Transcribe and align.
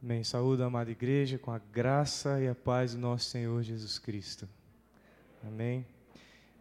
Amém. 0.00 0.22
Saúde, 0.22 0.62
amada 0.62 0.92
igreja, 0.92 1.38
com 1.38 1.50
a 1.50 1.58
graça 1.58 2.40
e 2.40 2.46
a 2.46 2.54
paz 2.54 2.94
do 2.94 3.00
nosso 3.00 3.30
Senhor 3.30 3.60
Jesus 3.64 3.98
Cristo. 3.98 4.48
Amém. 5.44 5.84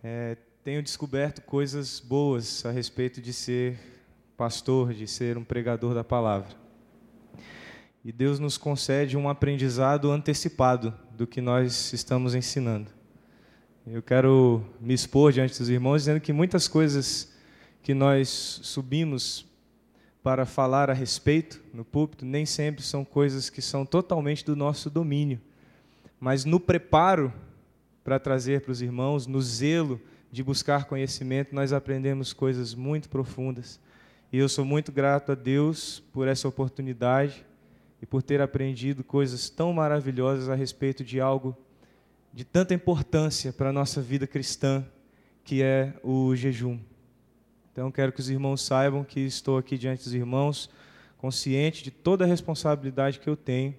É, 0.03 0.35
tenho 0.63 0.81
descoberto 0.81 1.43
coisas 1.43 1.99
boas 1.99 2.65
a 2.65 2.71
respeito 2.71 3.21
de 3.21 3.31
ser 3.31 3.77
pastor, 4.35 4.91
de 4.91 5.05
ser 5.05 5.37
um 5.37 5.43
pregador 5.43 5.93
da 5.93 6.03
palavra. 6.03 6.49
E 8.03 8.11
Deus 8.11 8.39
nos 8.39 8.57
concede 8.57 9.15
um 9.15 9.29
aprendizado 9.29 10.09
antecipado 10.09 10.91
do 11.11 11.27
que 11.27 11.39
nós 11.39 11.93
estamos 11.93 12.33
ensinando. 12.33 12.89
Eu 13.85 14.01
quero 14.01 14.65
me 14.81 14.95
expor 14.95 15.31
diante 15.31 15.59
dos 15.59 15.69
irmãos 15.69 16.01
dizendo 16.01 16.19
que 16.19 16.33
muitas 16.33 16.67
coisas 16.67 17.31
que 17.83 17.93
nós 17.93 18.29
subimos 18.63 19.45
para 20.27 20.45
falar 20.45 20.89
a 20.89 20.93
respeito 20.93 21.63
no 21.73 21.85
púlpito 21.85 22.25
nem 22.25 22.45
sempre 22.45 22.83
são 22.83 23.05
coisas 23.05 23.49
que 23.49 23.61
são 23.61 23.85
totalmente 23.85 24.43
do 24.43 24.57
nosso 24.57 24.89
domínio, 24.89 25.39
mas 26.19 26.43
no 26.43 26.59
preparo 26.59 27.31
para 28.03 28.19
trazer 28.19 28.59
para 28.59 28.73
os 28.73 28.81
irmãos, 28.81 29.25
no 29.25 29.41
zelo 29.41 30.01
de 30.29 30.43
buscar 30.43 30.83
conhecimento, 30.83 31.55
nós 31.55 31.71
aprendemos 31.71 32.33
coisas 32.33 32.75
muito 32.75 33.07
profundas. 33.07 33.79
E 34.29 34.37
eu 34.37 34.49
sou 34.49 34.65
muito 34.65 34.91
grato 34.91 35.31
a 35.31 35.35
Deus 35.35 36.03
por 36.11 36.27
essa 36.27 36.45
oportunidade 36.45 37.45
e 38.01 38.05
por 38.05 38.21
ter 38.21 38.41
aprendido 38.41 39.05
coisas 39.05 39.49
tão 39.49 39.71
maravilhosas 39.71 40.49
a 40.49 40.55
respeito 40.55 41.05
de 41.05 41.21
algo 41.21 41.55
de 42.33 42.43
tanta 42.43 42.73
importância 42.73 43.53
para 43.53 43.69
a 43.69 43.73
nossa 43.73 44.01
vida 44.01 44.27
cristã, 44.27 44.85
que 45.45 45.63
é 45.63 45.93
o 46.03 46.35
jejum. 46.35 46.77
Então, 47.77 47.91
quero 47.91 48.11
que 48.11 48.19
os 48.19 48.27
irmãos 48.27 48.63
saibam 48.63 49.03
que 49.03 49.19
estou 49.19 49.55
aqui 49.55 49.77
diante 49.77 50.03
dos 50.03 50.11
irmãos, 50.15 50.67
consciente 51.15 51.83
de 51.83 51.91
toda 51.91 52.25
a 52.25 52.27
responsabilidade 52.27 53.19
que 53.19 53.29
eu 53.29 53.37
tenho 53.37 53.75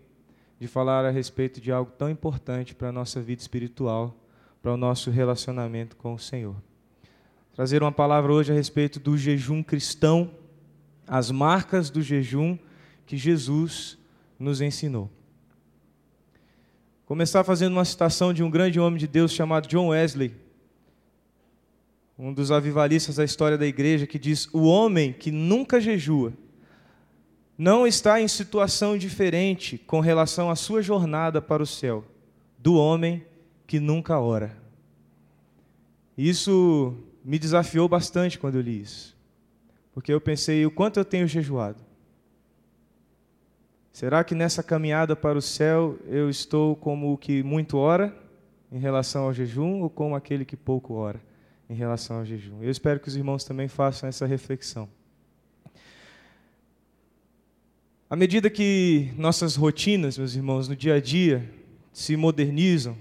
de 0.61 0.69
falar 0.69 1.05
a 1.05 1.11
respeito 1.11 1.61
de 1.61 1.73
algo 1.73 1.91
tão 1.99 2.09
importante 2.09 2.77
para 2.77 2.91
a 2.91 2.93
nossa 2.93 3.21
vida 3.21 3.43
espiritual, 3.43 4.15
para 4.63 4.73
o 4.73 4.77
nosso 4.77 5.11
relacionamento 5.11 5.97
com 5.97 6.15
o 6.15 6.19
Senhor. 6.19 6.55
Trazer 7.53 7.83
uma 7.83 7.91
palavra 7.91 8.33
hoje 8.33 8.53
a 8.53 8.55
respeito 8.55 9.01
do 9.01 9.19
jejum 9.19 9.65
cristão, 9.65 10.31
as 11.05 11.33
marcas 11.33 11.91
do 11.91 12.01
jejum 12.01 12.57
que 13.05 13.17
Jesus 13.17 13.99
nos 14.39 14.61
ensinou. 14.61 15.11
Começar 17.05 17.43
fazendo 17.43 17.73
uma 17.73 17.85
citação 17.85 18.33
de 18.33 18.45
um 18.45 18.51
grande 18.51 18.79
homem 18.79 18.97
de 18.97 19.09
Deus 19.09 19.33
chamado 19.33 19.67
John 19.67 19.89
Wesley, 19.89 20.37
um 22.19 22.33
dos 22.33 22.51
avivalistas 22.51 23.17
da 23.17 23.25
história 23.25 23.57
da 23.57 23.67
igreja, 23.67 24.07
que 24.07 24.19
diz: 24.19 24.49
O 24.53 24.65
homem 24.65 25.13
que 25.13 25.31
nunca 25.31 25.81
jejua 25.81 26.33
não 27.57 27.87
está 27.87 28.21
em 28.21 28.27
situação 28.27 28.99
diferente 28.99 29.79
com 29.79 30.01
relação 30.01 30.51
à 30.51 30.57
sua 30.57 30.83
jornada 30.83 31.41
para 31.41 31.63
o 31.63 31.67
céu 31.67 32.05
do 32.59 32.75
homem 32.75 33.25
que 33.67 33.79
nunca 33.79 34.19
ora. 34.19 34.57
Isso 36.17 36.97
me 37.25 37.39
desafiou 37.39 37.89
bastante 37.89 38.39
quando 38.39 38.57
eu 38.57 38.63
li 38.63 38.81
isso, 38.81 39.17
porque 39.93 40.13
eu 40.13 40.21
pensei: 40.21 40.67
o 40.67 40.71
quanto 40.73 40.99
eu 40.99 41.05
tenho 41.05 41.29
jejuado? 41.29 41.87
Será 43.93 44.23
que 44.23 44.35
nessa 44.35 44.63
caminhada 44.63 45.15
para 45.17 45.39
o 45.39 45.43
céu 45.43 45.99
eu 46.07 46.29
estou 46.29 46.75
como 46.77 47.13
o 47.13 47.19
que 47.19 47.43
muito 47.43 47.77
ora 47.77 48.17
em 48.71 48.79
relação 48.79 49.25
ao 49.25 49.33
jejum 49.33 49.83
ou 49.83 49.91
como 49.91 50.15
aquele 50.15 50.45
que 50.45 50.57
pouco 50.57 50.95
ora 50.95 51.28
em 51.69 51.75
relação 51.75 52.19
ao 52.19 52.25
jejum? 52.25 52.63
Eu 52.63 52.71
espero 52.71 53.01
que 53.01 53.09
os 53.09 53.17
irmãos 53.17 53.45
também 53.45 53.69
façam 53.69 54.09
essa 54.09 54.27
reflexão. 54.27 54.89
À 58.11 58.17
medida 58.17 58.49
que 58.49 59.13
nossas 59.19 59.55
rotinas, 59.55 60.17
meus 60.17 60.35
irmãos, 60.35 60.67
no 60.67 60.75
dia 60.75 60.95
a 60.95 61.01
dia 61.01 61.47
se 61.93 62.17
modernizam, 62.17 62.97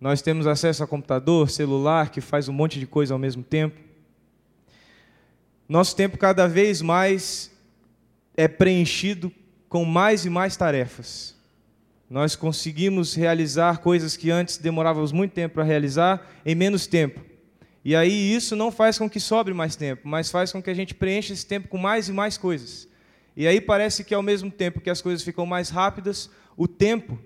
nós 0.00 0.20
temos 0.20 0.46
acesso 0.46 0.82
a 0.82 0.86
computador, 0.86 1.48
celular, 1.48 2.10
que 2.10 2.20
faz 2.20 2.48
um 2.48 2.52
monte 2.52 2.80
de 2.80 2.86
coisa 2.86 3.14
ao 3.14 3.18
mesmo 3.18 3.42
tempo. 3.42 3.78
Nosso 5.68 5.94
tempo 5.94 6.18
cada 6.18 6.48
vez 6.48 6.82
mais 6.82 7.52
é 8.36 8.48
preenchido 8.48 9.30
com 9.68 9.84
mais 9.84 10.24
e 10.24 10.30
mais 10.30 10.56
tarefas. 10.56 11.36
Nós 12.08 12.34
conseguimos 12.34 13.14
realizar 13.14 13.78
coisas 13.78 14.16
que 14.16 14.32
antes 14.32 14.58
demorávamos 14.58 15.12
muito 15.12 15.30
tempo 15.32 15.54
para 15.54 15.62
realizar 15.62 16.28
em 16.44 16.56
menos 16.56 16.88
tempo. 16.88 17.29
E 17.90 17.96
aí 17.96 18.32
isso 18.32 18.54
não 18.54 18.70
faz 18.70 18.96
com 18.96 19.10
que 19.10 19.18
sobre 19.18 19.52
mais 19.52 19.74
tempo, 19.74 20.06
mas 20.06 20.30
faz 20.30 20.52
com 20.52 20.62
que 20.62 20.70
a 20.70 20.74
gente 20.74 20.94
preencha 20.94 21.32
esse 21.32 21.44
tempo 21.44 21.66
com 21.66 21.76
mais 21.76 22.08
e 22.08 22.12
mais 22.12 22.38
coisas. 22.38 22.86
E 23.36 23.48
aí 23.48 23.60
parece 23.60 24.04
que 24.04 24.14
ao 24.14 24.22
mesmo 24.22 24.48
tempo 24.48 24.80
que 24.80 24.88
as 24.88 25.02
coisas 25.02 25.24
ficam 25.24 25.44
mais 25.44 25.70
rápidas, 25.70 26.30
o 26.56 26.68
tempo 26.68 27.18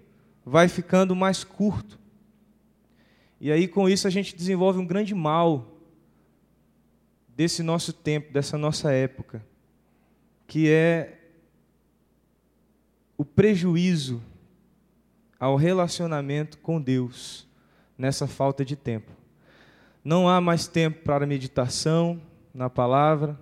vai 0.43 0.67
ficando 0.67 1.15
mais 1.15 1.45
curto. 1.45 1.99
E 3.39 3.53
aí 3.53 3.69
com 3.69 3.87
isso 3.87 4.09
a 4.09 4.11
gente 4.11 4.35
desenvolve 4.35 4.79
um 4.79 4.87
grande 4.87 5.15
mal 5.15 5.71
desse 7.29 7.63
nosso 7.63 7.93
tempo, 7.93 8.33
dessa 8.33 8.57
nossa 8.57 8.91
época, 8.91 9.45
que 10.47 10.71
é 10.71 11.19
o 13.19 13.25
prejuízo 13.27 14.23
ao 15.39 15.57
relacionamento 15.57 16.57
com 16.57 16.81
Deus 16.81 17.47
nessa 17.99 18.27
falta 18.27 18.65
de 18.65 18.77
tempo. 18.77 19.24
Não 20.05 20.29
há 20.29 20.39
mais 20.39 20.67
tempo 20.67 21.03
para 21.03 21.27
meditação 21.27 22.21
na 22.53 22.69
palavra, 22.69 23.41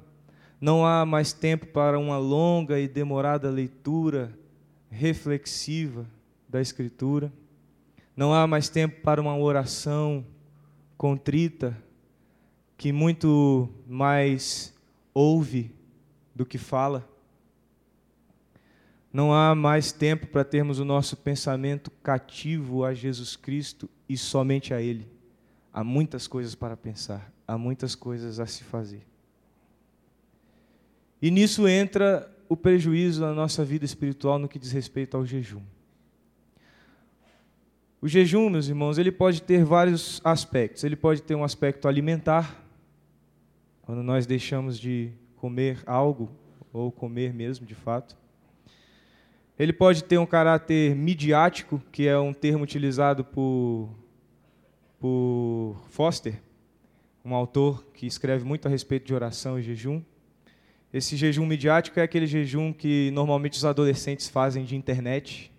não 0.61 0.87
há 0.87 1.05
mais 1.05 1.33
tempo 1.33 1.67
para 1.67 1.99
uma 1.99 2.17
longa 2.19 2.79
e 2.79 2.87
demorada 2.87 3.51
leitura 3.51 4.33
reflexiva 4.89 6.07
da 6.49 6.61
Escritura, 6.61 7.33
não 8.17 8.33
há 8.33 8.47
mais 8.47 8.69
tempo 8.69 9.01
para 9.01 9.21
uma 9.21 9.37
oração 9.37 10.25
contrita 10.97 11.77
que 12.77 12.93
muito 12.93 13.69
mais 13.85 14.73
ouve 15.13 15.75
do 16.33 16.47
que 16.47 16.59
fala. 16.59 17.09
Não 19.13 19.35
há 19.35 19.53
mais 19.55 19.91
tempo 19.91 20.29
para 20.29 20.45
termos 20.45 20.79
o 20.79 20.85
nosso 20.85 21.17
pensamento 21.17 21.91
cativo 22.03 22.85
a 22.85 22.95
Jesus 22.95 23.35
Cristo 23.35 23.91
e 24.09 24.17
somente 24.17 24.73
a 24.73 24.81
Ele. 24.81 25.22
Há 25.73 25.83
muitas 25.83 26.27
coisas 26.27 26.55
para 26.55 26.77
pensar, 26.77 27.33
há 27.49 27.57
muitas 27.57 27.95
coisas 27.95 28.39
a 28.39 28.47
se 28.47 28.63
fazer. 28.63 29.07
E 31.21 31.31
nisso 31.31 31.67
entra 31.67 32.31
o 32.49 32.57
prejuízo 32.57 33.23
na 33.23 33.33
nossa 33.33 33.65
vida 33.65 33.85
espiritual 33.85 34.39
no 34.39 34.49
que 34.49 34.59
diz 34.59 34.73
respeito 34.73 35.17
ao 35.17 35.25
jejum. 35.25 35.63
O 38.03 38.09
jejum, 38.09 38.51
meus 38.51 38.67
irmãos, 38.67 38.99
ele 38.99 39.13
pode 39.13 39.41
ter 39.41 39.65
vários 39.65 40.21
aspectos. 40.25 40.83
Ele 40.83 40.97
pode 40.97 41.23
ter 41.23 41.37
um 41.37 41.45
aspecto 41.45 41.87
alimentar, 41.87 42.61
quando 43.83 44.03
nós 44.03 44.27
deixamos 44.27 44.77
de 44.77 45.13
comer 45.37 45.81
algo, 45.87 46.29
ou 46.73 46.91
comer 46.91 47.33
mesmo, 47.33 47.65
de 47.65 47.77
fato. 47.77 48.17
Ele 49.57 49.73
pode 49.73 50.03
ter 50.03 50.19
um 50.19 50.27
caráter 50.27 50.97
midiático, 50.97 51.81
que 51.93 52.09
é 52.09 52.19
um 52.19 52.33
termo 52.33 52.65
utilizado 52.65 53.25
por, 53.25 53.89
por 55.03 55.75
Foster, 55.89 56.41
um 57.25 57.35
autor 57.35 57.85
que 57.93 58.07
escreve 58.07 58.45
muito 58.45 58.69
a 58.69 58.71
respeito 58.71 59.05
de 59.05 59.13
oração 59.13 59.59
e 59.59 59.63
jejum. 59.63 60.01
Esse 60.95 61.17
jejum 61.17 61.45
midiático 61.45 61.99
é 61.99 62.05
aquele 62.05 62.25
jejum 62.25 62.73
que 62.73 63.11
normalmente 63.13 63.55
os 63.55 63.65
adolescentes 63.65 64.29
fazem 64.29 64.65
de 64.65 64.77
internet, 64.77 65.51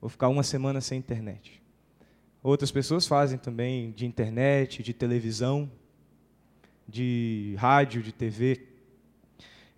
ou 0.00 0.08
ficar 0.08 0.26
uma 0.26 0.42
semana 0.42 0.80
sem 0.80 0.98
internet. 0.98 1.62
Outras 2.42 2.72
pessoas 2.72 3.06
fazem 3.06 3.38
também 3.38 3.92
de 3.92 4.06
internet, 4.06 4.82
de 4.82 4.92
televisão, 4.92 5.70
de 6.88 7.54
rádio, 7.56 8.02
de 8.02 8.10
TV. 8.10 8.60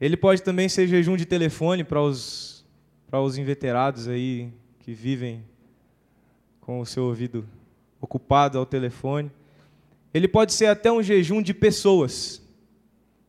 Ele 0.00 0.16
pode 0.16 0.42
também 0.42 0.70
ser 0.70 0.88
jejum 0.88 1.18
de 1.18 1.26
telefone 1.26 1.84
para 1.84 2.00
os 2.00 2.64
para 3.08 3.20
os 3.20 3.36
inveterados 3.36 4.08
aí 4.08 4.50
que 4.80 4.94
vivem 4.94 5.44
com 6.62 6.80
o 6.80 6.86
seu 6.86 7.04
ouvido 7.04 7.46
ocupado 8.00 8.58
ao 8.58 8.66
telefone. 8.66 9.30
Ele 10.12 10.28
pode 10.28 10.52
ser 10.52 10.66
até 10.66 10.90
um 10.90 11.02
jejum 11.02 11.42
de 11.42 11.52
pessoas, 11.52 12.42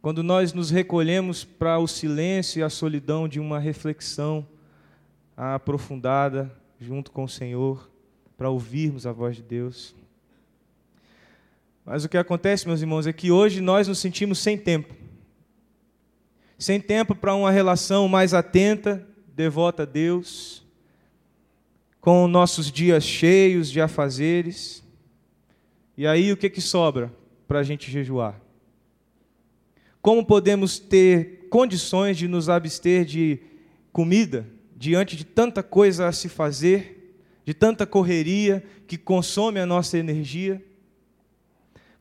quando 0.01 0.23
nós 0.23 0.53
nos 0.53 0.69
recolhemos 0.69 1.43
para 1.43 1.79
o 1.79 1.87
silêncio 1.87 2.59
e 2.59 2.63
a 2.63 2.69
solidão 2.69 3.27
de 3.27 3.39
uma 3.39 3.59
reflexão 3.59 4.47
aprofundada 5.35 6.51
junto 6.79 7.11
com 7.11 7.23
o 7.23 7.29
Senhor, 7.29 7.89
para 8.37 8.49
ouvirmos 8.49 9.05
a 9.05 9.11
voz 9.11 9.35
de 9.35 9.41
Deus. 9.41 9.95
Mas 11.83 12.03
o 12.03 12.09
que 12.09 12.17
acontece, 12.17 12.67
meus 12.67 12.81
irmãos, 12.81 13.07
é 13.07 13.13
que 13.13 13.31
hoje 13.31 13.61
nós 13.61 13.87
nos 13.87 13.99
sentimos 13.99 14.39
sem 14.39 14.57
tempo. 14.57 14.93
Sem 16.59 16.81
tempo 16.81 17.15
para 17.15 17.33
uma 17.33 17.49
relação 17.49 18.07
mais 18.07 18.33
atenta 18.33 19.07
devota 19.33 19.83
a 19.83 19.85
Deus, 19.85 20.66
com 22.07 22.25
nossos 22.25 22.71
dias 22.71 23.03
cheios 23.03 23.69
de 23.69 23.81
afazeres. 23.81 24.81
E 25.97 26.07
aí 26.07 26.31
o 26.31 26.37
que, 26.37 26.49
que 26.49 26.61
sobra 26.61 27.13
para 27.45 27.59
a 27.59 27.63
gente 27.63 27.91
jejuar? 27.91 28.39
Como 30.01 30.25
podemos 30.25 30.79
ter 30.79 31.49
condições 31.49 32.15
de 32.15 32.25
nos 32.25 32.47
abster 32.47 33.03
de 33.03 33.41
comida, 33.91 34.47
diante 34.73 35.17
de 35.17 35.25
tanta 35.25 35.61
coisa 35.61 36.07
a 36.07 36.13
se 36.13 36.29
fazer, 36.29 37.19
de 37.43 37.53
tanta 37.53 37.85
correria 37.85 38.63
que 38.87 38.97
consome 38.97 39.59
a 39.59 39.65
nossa 39.65 39.97
energia? 39.97 40.63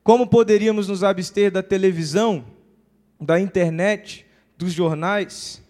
Como 0.05 0.25
poderíamos 0.25 0.87
nos 0.87 1.03
abster 1.03 1.51
da 1.51 1.61
televisão, 1.61 2.45
da 3.19 3.41
internet, 3.41 4.25
dos 4.57 4.71
jornais, 4.71 5.61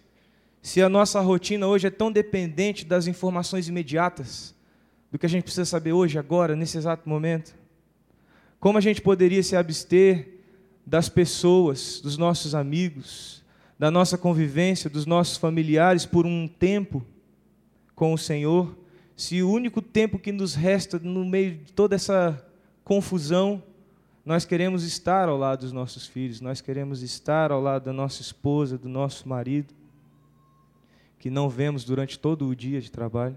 se 0.62 0.82
a 0.82 0.88
nossa 0.88 1.20
rotina 1.20 1.66
hoje 1.66 1.86
é 1.86 1.90
tão 1.90 2.10
dependente 2.10 2.84
das 2.84 3.06
informações 3.06 3.68
imediatas, 3.68 4.54
do 5.10 5.18
que 5.18 5.26
a 5.26 5.28
gente 5.28 5.44
precisa 5.44 5.64
saber 5.64 5.92
hoje, 5.92 6.18
agora, 6.18 6.54
nesse 6.54 6.76
exato 6.76 7.08
momento? 7.08 7.54
Como 8.60 8.76
a 8.76 8.80
gente 8.80 9.00
poderia 9.00 9.42
se 9.42 9.56
abster 9.56 10.40
das 10.84 11.08
pessoas, 11.08 12.00
dos 12.00 12.16
nossos 12.18 12.54
amigos, 12.54 13.42
da 13.78 13.90
nossa 13.90 14.18
convivência, 14.18 14.90
dos 14.90 15.06
nossos 15.06 15.36
familiares 15.36 16.04
por 16.04 16.26
um 16.26 16.48
tempo 16.48 17.04
com 17.94 18.12
o 18.12 18.18
Senhor, 18.18 18.76
se 19.16 19.42
o 19.42 19.50
único 19.50 19.80
tempo 19.80 20.18
que 20.18 20.32
nos 20.32 20.54
resta 20.54 20.98
no 20.98 21.24
meio 21.24 21.56
de 21.56 21.72
toda 21.72 21.94
essa 21.94 22.44
confusão, 22.84 23.62
nós 24.24 24.44
queremos 24.44 24.84
estar 24.84 25.28
ao 25.28 25.36
lado 25.36 25.60
dos 25.60 25.72
nossos 25.72 26.06
filhos, 26.06 26.40
nós 26.40 26.60
queremos 26.60 27.02
estar 27.02 27.50
ao 27.50 27.60
lado 27.60 27.84
da 27.84 27.92
nossa 27.92 28.20
esposa, 28.22 28.76
do 28.76 28.88
nosso 28.88 29.28
marido, 29.28 29.74
que 31.18 31.30
não 31.30 31.48
vemos 31.48 31.84
durante 31.84 32.18
todo 32.18 32.46
o 32.46 32.54
dia 32.54 32.80
de 32.80 32.90
trabalho. 32.90 33.36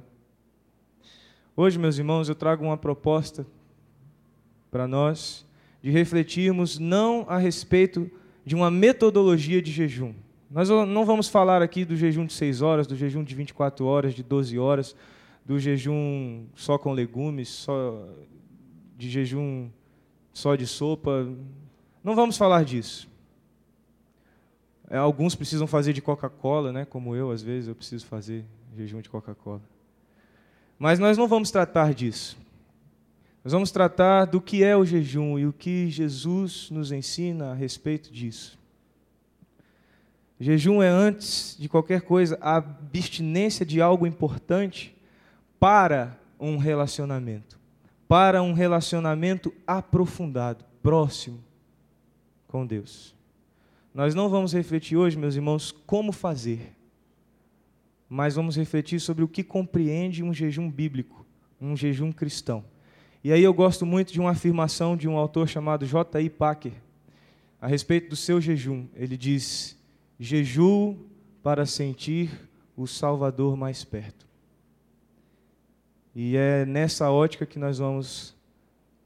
Hoje, 1.56 1.78
meus 1.78 1.98
irmãos, 1.98 2.30
eu 2.30 2.36
trago 2.36 2.64
uma 2.64 2.78
proposta 2.78 3.46
para 4.70 4.88
nós 4.88 5.46
de 5.82 5.90
refletirmos 5.90 6.80
não 6.80 7.26
a 7.28 7.38
respeito 7.38 8.10
de 8.46 8.56
uma 8.56 8.72
metodologia 8.72 9.62
de 9.62 9.72
jejum. 9.72 10.14
Nós 10.50 10.70
não 10.70 11.06
vamos 11.06 11.28
falar 11.28 11.62
aqui 11.62 11.84
do 11.84 11.96
jejum 11.96 12.26
de 12.26 12.34
6 12.34 12.62
horas, 12.62 12.88
do 12.88 12.96
jejum 12.96 13.24
de 13.24 13.36
24 13.36 13.86
horas, 13.86 14.14
de 14.14 14.24
12 14.24 14.58
horas, 14.60 14.96
do 15.46 15.60
jejum 15.60 16.46
só 16.56 16.78
com 16.78 16.92
legumes, 16.94 17.50
só 17.50 18.08
de 18.98 19.10
jejum 19.10 19.70
só 20.34 20.56
de 20.56 20.68
sopa. 20.68 21.28
Não 22.04 22.16
vamos 22.16 22.38
falar 22.38 22.64
disso. 22.64 23.11
É, 24.92 24.98
alguns 24.98 25.36
precisam 25.36 25.66
fazer 25.66 25.94
de 25.94 26.02
Coca-Cola, 26.02 26.74
né? 26.74 26.84
como 26.84 27.16
eu, 27.16 27.32
às 27.32 27.42
vezes, 27.42 27.70
eu 27.70 27.74
preciso 27.74 28.06
fazer 28.06 28.44
jejum 28.76 29.00
de 29.00 29.10
Coca-Cola. 29.10 29.62
Mas 30.78 31.00
nós 31.00 31.18
não 31.18 31.30
vamos 31.30 31.50
tratar 31.50 31.94
disso. 31.94 32.38
Nós 33.42 33.54
vamos 33.54 33.72
tratar 33.72 34.26
do 34.26 34.42
que 34.42 34.66
é 34.66 34.76
o 34.76 34.84
jejum 34.84 35.40
e 35.40 35.48
o 35.48 35.54
que 35.54 35.90
Jesus 35.90 36.70
nos 36.70 36.92
ensina 36.92 37.52
a 37.52 37.54
respeito 37.54 38.12
disso. 38.12 38.60
Jejum 40.38 40.84
é, 40.84 40.90
antes 40.90 41.56
de 41.58 41.70
qualquer 41.70 42.02
coisa, 42.02 42.38
a 42.42 42.58
abstinência 42.58 43.66
de 43.66 43.82
algo 43.82 44.06
importante 44.06 44.94
para 45.58 46.20
um 46.38 46.58
relacionamento. 46.58 47.58
Para 48.10 48.44
um 48.44 48.52
relacionamento 48.52 49.54
aprofundado, 49.66 50.66
próximo 50.84 51.42
com 52.46 52.66
Deus. 52.66 53.21
Nós 53.94 54.16
não 54.16 54.30
vamos 54.30 54.54
refletir 54.54 54.96
hoje, 54.96 55.18
meus 55.18 55.36
irmãos, 55.36 55.72
como 55.86 56.14
fazer, 56.14 56.74
mas 58.08 58.36
vamos 58.36 58.56
refletir 58.56 59.00
sobre 59.00 59.24
o 59.24 59.28
que 59.28 59.44
compreende 59.44 60.24
um 60.24 60.34
jejum 60.34 60.70
bíblico, 60.72 61.26
um 61.60 61.76
jejum 61.76 62.12
cristão. 62.12 62.64
E 63.24 63.32
aí 63.32 63.44
eu 63.44 63.54
gosto 63.54 63.86
muito 63.86 64.14
de 64.14 64.20
uma 64.20 64.32
afirmação 64.32 64.96
de 64.96 65.08
um 65.08 65.18
autor 65.18 65.48
chamado 65.48 65.86
J.I. 65.86 66.30
Packer, 66.30 66.74
a 67.60 67.68
respeito 67.68 68.10
do 68.10 68.16
seu 68.16 68.40
jejum. 68.40 68.88
Ele 68.96 69.18
diz: 69.18 69.78
Jejuo 70.20 70.98
para 71.44 71.66
sentir 71.66 72.32
o 72.76 72.88
Salvador 72.88 73.58
mais 73.58 73.84
perto. 73.84 74.26
E 76.16 76.36
é 76.36 76.66
nessa 76.66 77.12
ótica 77.12 77.46
que 77.46 77.60
nós 77.60 77.78
vamos 77.78 78.36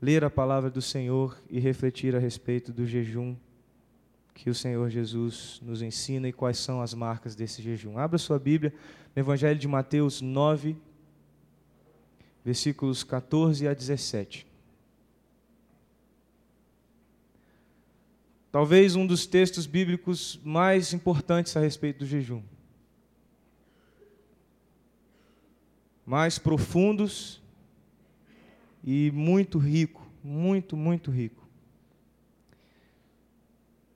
ler 0.02 0.24
a 0.24 0.30
palavra 0.30 0.70
do 0.70 0.82
Senhor 0.82 1.38
e 1.50 1.60
refletir 1.60 2.16
a 2.16 2.20
respeito 2.20 2.72
do 2.72 2.86
jejum 2.86 3.36
que 4.36 4.50
o 4.50 4.54
Senhor 4.54 4.90
Jesus 4.90 5.62
nos 5.64 5.82
ensina 5.82 6.28
e 6.28 6.34
quais 6.34 6.58
são 6.58 6.82
as 6.82 6.94
marcas 6.94 7.36
desse 7.36 7.62
jejum. 7.62 7.98
Abra 7.98 8.18
sua 8.18 8.38
Bíblia 8.38 8.74
no 9.16 9.20
Evangelho 9.22 9.58
de 9.58 9.68
Mateus 9.68 10.22
9, 10.22 10.76
versículos 12.44 13.02
14 13.02 13.66
a 13.66 13.74
17. 13.74 14.46
Talvez 18.52 18.96
um 18.96 19.08
dos 19.08 19.26
textos 19.26 19.66
bíblicos 19.66 20.40
mais 20.44 20.94
importantes 20.94 21.56
a 21.56 21.62
respeito 21.62 22.00
do 22.00 22.06
jejum. 22.06 22.44
Mais 26.06 26.38
profundos 26.38 27.42
e 28.84 29.12
muito 29.12 29.58
rico, 29.58 30.06
muito, 30.22 30.76
muito 30.76 31.10
rico. 31.10 31.45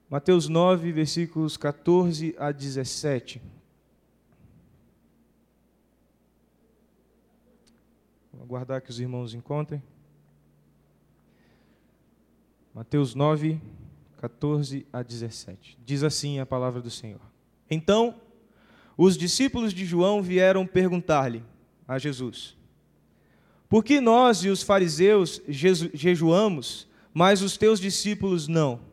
Mateus 0.10 0.50
9, 0.50 0.92
versículos 0.92 1.56
14 1.56 2.36
a 2.40 2.52
17. 2.52 3.40
Vou 8.34 8.42
aguardar 8.42 8.82
que 8.82 8.90
os 8.90 9.00
irmãos 9.00 9.36
encontrem. 9.36 9.84
Mateus 12.74 13.14
9, 13.14 13.62
14 14.18 14.88
a 14.92 15.04
17. 15.04 15.78
Diz 15.86 16.04
assim 16.04 16.40
a 16.40 16.46
palavra 16.46 16.82
do 16.82 16.90
Senhor. 16.90 17.22
Então, 17.70 18.20
os 18.98 19.16
discípulos 19.16 19.72
de 19.72 19.86
João 19.86 20.24
vieram 20.24 20.66
perguntar-lhe 20.66 21.44
a 21.88 22.00
Jesus: 22.00 22.58
Por 23.70 23.84
que 23.84 24.02
nós 24.02 24.44
e 24.44 24.50
os 24.50 24.64
fariseus 24.64 25.40
jejuamos, 25.48 26.88
mas 27.14 27.44
os 27.44 27.58
teus 27.58 27.80
discípulos 27.80 28.48
não? 28.48 28.89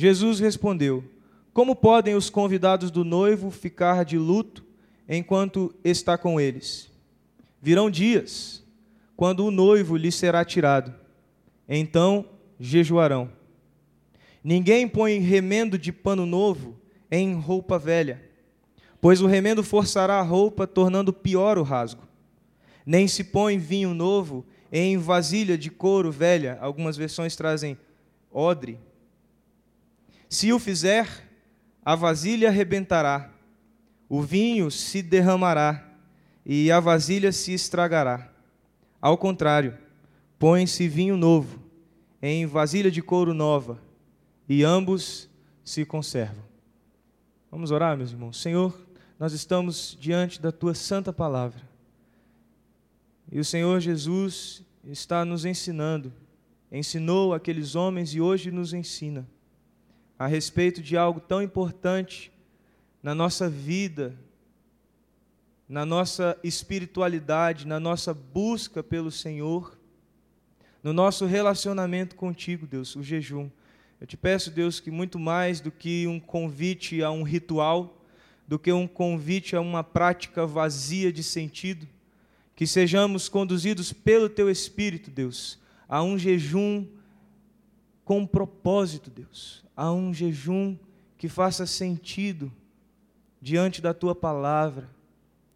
Jesus 0.00 0.40
respondeu: 0.40 1.04
Como 1.52 1.76
podem 1.76 2.14
os 2.14 2.30
convidados 2.30 2.90
do 2.90 3.04
noivo 3.04 3.50
ficar 3.50 4.02
de 4.02 4.16
luto 4.16 4.64
enquanto 5.06 5.74
está 5.84 6.16
com 6.16 6.40
eles? 6.40 6.90
Virão 7.60 7.90
dias 7.90 8.64
quando 9.14 9.44
o 9.44 9.50
noivo 9.50 9.98
lhe 9.98 10.10
será 10.10 10.42
tirado, 10.42 10.94
então 11.68 12.24
jejuarão. 12.58 13.30
Ninguém 14.42 14.88
põe 14.88 15.18
remendo 15.18 15.76
de 15.76 15.92
pano 15.92 16.24
novo 16.24 16.80
em 17.10 17.34
roupa 17.34 17.78
velha, 17.78 18.24
pois 19.02 19.20
o 19.20 19.26
remendo 19.26 19.62
forçará 19.62 20.14
a 20.14 20.22
roupa, 20.22 20.66
tornando 20.66 21.12
pior 21.12 21.58
o 21.58 21.62
rasgo. 21.62 22.08
Nem 22.86 23.06
se 23.06 23.22
põe 23.22 23.58
vinho 23.58 23.92
novo 23.92 24.46
em 24.72 24.96
vasilha 24.96 25.58
de 25.58 25.68
couro 25.70 26.10
velha, 26.10 26.56
algumas 26.58 26.96
versões 26.96 27.36
trazem 27.36 27.76
odre. 28.32 28.78
Se 30.30 30.52
o 30.52 30.60
fizer, 30.60 31.28
a 31.84 31.96
vasilha 31.96 32.50
arrebentará, 32.50 33.32
o 34.08 34.22
vinho 34.22 34.70
se 34.70 35.02
derramará 35.02 35.92
e 36.46 36.70
a 36.70 36.78
vasilha 36.78 37.32
se 37.32 37.52
estragará. 37.52 38.30
Ao 39.02 39.18
contrário, 39.18 39.76
põe-se 40.38 40.86
vinho 40.86 41.16
novo 41.16 41.58
em 42.22 42.46
vasilha 42.46 42.92
de 42.92 43.02
couro 43.02 43.34
nova, 43.34 43.80
e 44.48 44.62
ambos 44.62 45.28
se 45.64 45.84
conservam. 45.84 46.44
Vamos 47.50 47.72
orar, 47.72 47.96
meus 47.96 48.12
irmãos. 48.12 48.40
Senhor, 48.40 48.78
nós 49.18 49.32
estamos 49.32 49.98
diante 50.00 50.40
da 50.40 50.52
tua 50.52 50.74
santa 50.74 51.12
palavra. 51.12 51.60
E 53.32 53.40
o 53.40 53.44
Senhor 53.44 53.80
Jesus 53.80 54.62
está 54.84 55.24
nos 55.24 55.44
ensinando, 55.44 56.12
ensinou 56.70 57.34
aqueles 57.34 57.74
homens 57.74 58.14
e 58.14 58.20
hoje 58.20 58.52
nos 58.52 58.72
ensina 58.72 59.26
a 60.20 60.26
respeito 60.26 60.82
de 60.82 60.98
algo 60.98 61.18
tão 61.18 61.42
importante 61.42 62.30
na 63.02 63.14
nossa 63.14 63.48
vida, 63.48 64.14
na 65.66 65.86
nossa 65.86 66.38
espiritualidade, 66.44 67.66
na 67.66 67.80
nossa 67.80 68.12
busca 68.12 68.82
pelo 68.82 69.10
Senhor, 69.10 69.78
no 70.82 70.92
nosso 70.92 71.24
relacionamento 71.24 72.16
contigo, 72.16 72.66
Deus, 72.66 72.94
o 72.96 73.02
jejum. 73.02 73.48
Eu 73.98 74.06
te 74.06 74.14
peço, 74.14 74.50
Deus, 74.50 74.78
que 74.78 74.90
muito 74.90 75.18
mais 75.18 75.58
do 75.58 75.70
que 75.70 76.06
um 76.06 76.20
convite 76.20 77.02
a 77.02 77.10
um 77.10 77.22
ritual, 77.22 78.04
do 78.46 78.58
que 78.58 78.70
um 78.70 78.86
convite 78.86 79.56
a 79.56 79.60
uma 79.62 79.82
prática 79.82 80.46
vazia 80.46 81.10
de 81.10 81.22
sentido, 81.22 81.88
que 82.54 82.66
sejamos 82.66 83.26
conduzidos 83.26 83.90
pelo 83.90 84.28
Teu 84.28 84.50
Espírito, 84.50 85.10
Deus, 85.10 85.58
a 85.88 86.02
um 86.02 86.18
jejum 86.18 86.86
com 88.04 88.26
propósito, 88.26 89.10
Deus, 89.10 89.64
a 89.76 89.92
um 89.92 90.12
jejum 90.12 90.76
que 91.16 91.28
faça 91.28 91.66
sentido 91.66 92.52
diante 93.40 93.80
da 93.80 93.94
Tua 93.94 94.14
palavra 94.14 94.88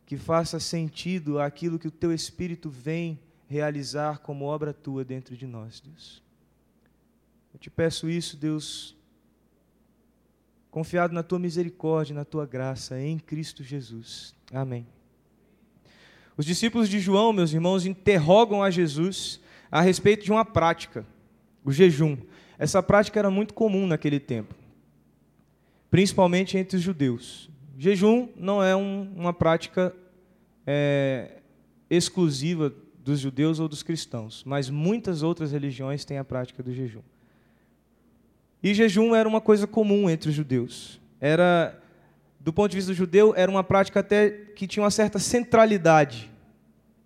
que 0.06 0.16
faça 0.16 0.60
sentido 0.60 1.40
aquilo 1.40 1.78
que 1.78 1.88
o 1.88 1.90
teu 1.90 2.12
Espírito 2.12 2.68
vem 2.68 3.18
realizar 3.48 4.18
como 4.18 4.44
obra 4.44 4.72
tua 4.72 5.04
dentro 5.04 5.36
de 5.36 5.46
nós, 5.46 5.80
Deus. 5.80 6.22
Eu 7.52 7.58
te 7.58 7.70
peço 7.70 8.08
isso, 8.08 8.36
Deus, 8.36 8.96
confiado 10.70 11.14
na 11.14 11.22
tua 11.22 11.38
misericórdia, 11.38 12.14
na 12.14 12.24
tua 12.24 12.46
graça, 12.46 13.00
em 13.00 13.18
Cristo 13.18 13.62
Jesus. 13.62 14.34
Amém. 14.52 14.86
Os 16.36 16.44
discípulos 16.44 16.88
de 16.88 16.98
João, 16.98 17.32
meus 17.32 17.52
irmãos, 17.52 17.86
interrogam 17.86 18.62
a 18.62 18.70
Jesus 18.70 19.40
a 19.70 19.80
respeito 19.80 20.24
de 20.24 20.32
uma 20.32 20.44
prática, 20.44 21.06
o 21.64 21.72
jejum. 21.72 22.16
Essa 22.58 22.82
prática 22.82 23.18
era 23.18 23.30
muito 23.30 23.54
comum 23.54 23.86
naquele 23.86 24.20
tempo, 24.20 24.54
principalmente 25.90 26.56
entre 26.56 26.76
os 26.76 26.82
judeus. 26.82 27.50
Jejum 27.76 28.28
não 28.36 28.62
é 28.62 28.74
um, 28.76 29.12
uma 29.16 29.32
prática 29.32 29.94
é, 30.66 31.40
exclusiva 31.90 32.72
dos 33.04 33.20
judeus 33.20 33.60
ou 33.60 33.68
dos 33.68 33.82
cristãos, 33.82 34.42
mas 34.46 34.70
muitas 34.70 35.22
outras 35.22 35.52
religiões 35.52 36.04
têm 36.04 36.18
a 36.18 36.24
prática 36.24 36.62
do 36.62 36.72
jejum. 36.72 37.02
E 38.62 38.72
jejum 38.72 39.14
era 39.14 39.28
uma 39.28 39.40
coisa 39.40 39.66
comum 39.66 40.08
entre 40.08 40.30
os 40.30 40.34
judeus. 40.34 40.98
Era, 41.20 41.78
do 42.40 42.52
ponto 42.52 42.70
de 42.70 42.76
vista 42.76 42.92
do 42.92 42.96
judeu, 42.96 43.34
era 43.36 43.50
uma 43.50 43.62
prática 43.62 44.00
até 44.00 44.30
que 44.30 44.66
tinha 44.66 44.82
uma 44.82 44.90
certa 44.90 45.18
centralidade 45.18 46.30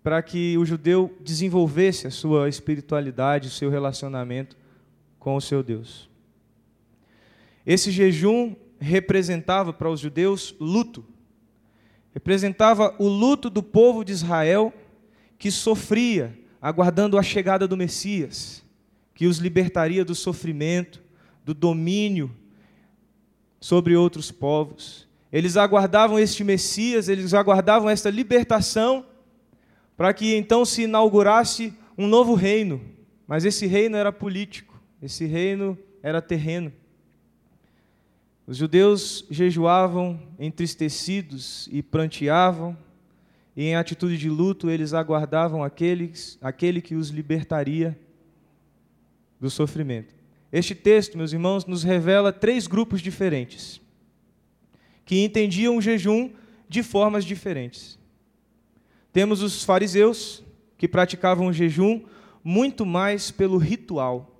para 0.01 0.21
que 0.21 0.57
o 0.57 0.65
judeu 0.65 1.13
desenvolvesse 1.19 2.07
a 2.07 2.11
sua 2.11 2.47
espiritualidade, 2.47 3.49
o 3.49 3.51
seu 3.51 3.69
relacionamento 3.69 4.55
com 5.19 5.35
o 5.35 5.41
seu 5.41 5.61
Deus. 5.61 6.09
Esse 7.65 7.91
jejum 7.91 8.55
representava 8.79 9.73
para 9.73 9.89
os 9.89 9.99
judeus 9.99 10.55
luto. 10.59 11.05
Representava 12.13 12.95
o 12.97 13.07
luto 13.07 13.49
do 13.49 13.61
povo 13.61 14.03
de 14.03 14.13
Israel 14.13 14.73
que 15.37 15.51
sofria 15.51 16.37
aguardando 16.61 17.17
a 17.17 17.23
chegada 17.23 17.67
do 17.67 17.77
Messias, 17.77 18.63
que 19.13 19.27
os 19.27 19.37
libertaria 19.37 20.03
do 20.03 20.15
sofrimento, 20.15 21.01
do 21.45 21.53
domínio 21.53 22.31
sobre 23.59 23.95
outros 23.95 24.31
povos. 24.31 25.07
Eles 25.31 25.55
aguardavam 25.55 26.19
este 26.19 26.43
Messias, 26.43 27.07
eles 27.07 27.33
aguardavam 27.33 27.89
esta 27.89 28.09
libertação 28.09 29.05
para 29.95 30.13
que 30.13 30.35
então 30.35 30.65
se 30.65 30.83
inaugurasse 30.83 31.73
um 31.97 32.07
novo 32.07 32.33
reino. 32.33 32.81
Mas 33.27 33.45
esse 33.45 33.67
reino 33.67 33.95
era 33.95 34.11
político, 34.11 34.68
esse 35.01 35.25
reino 35.25 35.77
era 36.03 36.21
terreno. 36.21 36.71
Os 38.45 38.57
judeus 38.57 39.25
jejuavam 39.29 40.19
entristecidos 40.39 41.69
e 41.71 41.83
pranteavam, 41.83 42.77
e 43.55 43.65
em 43.65 43.75
atitude 43.75 44.17
de 44.17 44.29
luto 44.29 44.69
eles 44.69 44.93
aguardavam 44.93 45.63
aqueles, 45.63 46.37
aquele 46.41 46.81
que 46.81 46.95
os 46.95 47.09
libertaria 47.09 47.97
do 49.39 49.49
sofrimento. 49.49 50.15
Este 50.51 50.73
texto, 50.73 51.17
meus 51.17 51.31
irmãos, 51.31 51.65
nos 51.65 51.83
revela 51.83 52.33
três 52.33 52.65
grupos 52.65 53.01
diferentes 53.01 53.79
que 55.05 55.23
entendiam 55.23 55.75
o 55.75 55.81
jejum 55.81 56.29
de 56.67 56.83
formas 56.83 57.25
diferentes. 57.25 57.97
Temos 59.11 59.41
os 59.41 59.63
fariseus, 59.63 60.43
que 60.77 60.87
praticavam 60.87 61.47
o 61.47 61.53
jejum 61.53 62.03
muito 62.43 62.85
mais 62.85 63.31
pelo 63.31 63.57
ritual, 63.57 64.38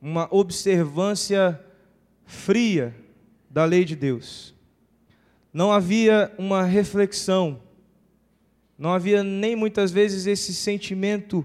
uma 0.00 0.28
observância 0.30 1.60
fria 2.24 2.94
da 3.50 3.64
lei 3.64 3.84
de 3.84 3.96
Deus 3.96 4.54
não 5.52 5.72
havia 5.72 6.32
uma 6.38 6.62
reflexão, 6.62 7.60
não 8.78 8.92
havia 8.92 9.22
nem 9.24 9.56
muitas 9.56 9.90
vezes 9.90 10.26
esse 10.26 10.54
sentimento 10.54 11.44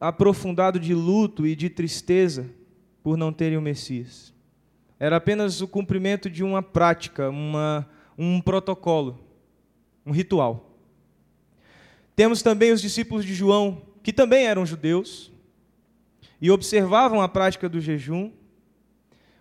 aprofundado 0.00 0.78
de 0.78 0.94
luto 0.94 1.46
e 1.46 1.54
de 1.54 1.68
tristeza 1.68 2.48
por 3.02 3.16
não 3.16 3.32
terem 3.32 3.58
o 3.58 3.62
Messias. 3.62 4.32
Era 4.98 5.16
apenas 5.16 5.60
o 5.60 5.68
cumprimento 5.68 6.30
de 6.30 6.42
uma 6.42 6.62
prática, 6.62 7.28
uma, 7.28 7.86
um 8.16 8.40
protocolo, 8.40 9.18
um 10.06 10.12
ritual. 10.12 10.70
Temos 12.16 12.42
também 12.42 12.72
os 12.72 12.80
discípulos 12.80 13.24
de 13.24 13.34
João, 13.34 13.82
que 14.02 14.12
também 14.12 14.46
eram 14.46 14.64
judeus 14.64 15.30
e 16.40 16.50
observavam 16.50 17.20
a 17.20 17.28
prática 17.28 17.68
do 17.68 17.80
jejum, 17.80 18.32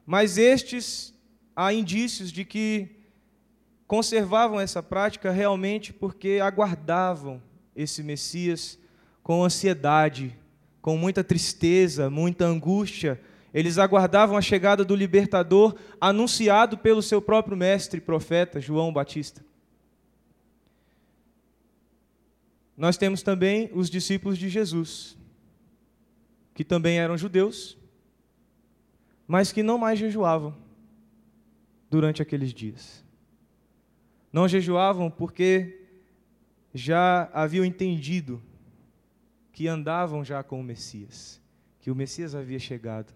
mas 0.06 0.38
estes 0.38 1.14
há 1.56 1.74
indícios 1.74 2.32
de 2.32 2.44
que 2.44 2.90
conservavam 3.88 4.60
essa 4.60 4.82
prática 4.82 5.32
realmente 5.32 5.94
porque 5.94 6.40
aguardavam 6.42 7.42
esse 7.76 8.02
Messias 8.04 8.80
com 9.22 9.44
ansiedade, 9.44 10.38
com 10.82 10.98
muita 10.98 11.24
tristeza, 11.24 12.10
muita 12.10 12.46
angústia. 12.46 13.20
Eles 13.54 13.78
aguardavam 13.78 14.36
a 14.36 14.42
chegada 14.42 14.84
do 14.84 14.96
libertador 14.96 15.76
anunciado 16.02 16.78
pelo 16.78 17.02
seu 17.02 17.22
próprio 17.22 17.56
mestre 17.56 18.02
profeta, 18.02 18.60
João 18.60 18.92
Batista. 18.92 19.46
Nós 22.76 22.98
temos 22.98 23.22
também 23.22 23.70
os 23.74 23.90
discípulos 23.90 24.38
de 24.38 24.50
Jesus, 24.50 25.16
que 26.54 26.64
também 26.64 27.00
eram 27.00 27.18
judeus, 27.18 27.78
mas 29.28 29.52
que 29.52 29.64
não 29.64 29.78
mais 29.78 29.98
jejuavam 29.98 30.56
durante 31.90 32.22
aqueles 32.22 32.54
dias. 32.54 33.04
Não 34.32 34.48
jejuavam 34.48 35.10
porque 35.10 35.80
já 36.74 37.30
haviam 37.34 37.64
entendido 37.64 38.42
que 39.52 39.68
andavam 39.68 40.26
já 40.26 40.42
com 40.44 40.60
o 40.60 40.64
Messias, 40.64 41.40
que 41.80 41.92
o 41.92 41.96
Messias 41.96 42.34
havia 42.34 42.60
chegado. 42.60 43.14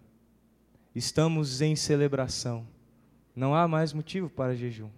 Estamos 0.93 1.61
em 1.61 1.75
celebração. 1.75 2.67
Não 3.35 3.55
há 3.55 3.67
mais 3.67 3.93
motivo 3.93 4.29
para 4.29 4.55
jejum. 4.55 4.89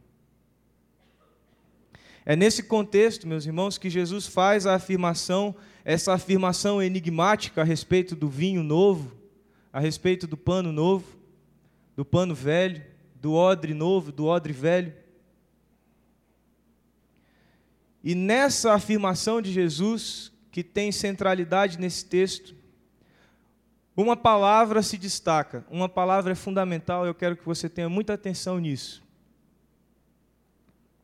É 2.25 2.35
nesse 2.35 2.63
contexto, 2.63 3.27
meus 3.27 3.45
irmãos, 3.45 3.77
que 3.77 3.89
Jesus 3.89 4.27
faz 4.27 4.65
a 4.65 4.75
afirmação, 4.75 5.55
essa 5.83 6.13
afirmação 6.13 6.81
enigmática 6.81 7.61
a 7.61 7.63
respeito 7.63 8.15
do 8.15 8.29
vinho 8.29 8.63
novo, 8.63 9.11
a 9.71 9.79
respeito 9.79 10.27
do 10.27 10.37
pano 10.37 10.71
novo, 10.71 11.17
do 11.95 12.05
pano 12.05 12.33
velho, 12.35 12.83
do 13.15 13.33
odre 13.33 13.73
novo, 13.73 14.11
do 14.11 14.25
odre 14.25 14.53
velho. 14.53 14.93
E 18.03 18.15
nessa 18.15 18.73
afirmação 18.73 19.41
de 19.41 19.51
Jesus, 19.51 20.31
que 20.51 20.63
tem 20.63 20.91
centralidade 20.91 21.77
nesse 21.77 22.05
texto, 22.05 22.55
uma 23.95 24.15
palavra 24.15 24.81
se 24.81 24.97
destaca, 24.97 25.65
uma 25.69 25.89
palavra 25.89 26.31
é 26.31 26.35
fundamental, 26.35 27.05
eu 27.05 27.13
quero 27.13 27.35
que 27.35 27.45
você 27.45 27.67
tenha 27.67 27.89
muita 27.89 28.13
atenção 28.13 28.57
nisso. 28.57 29.03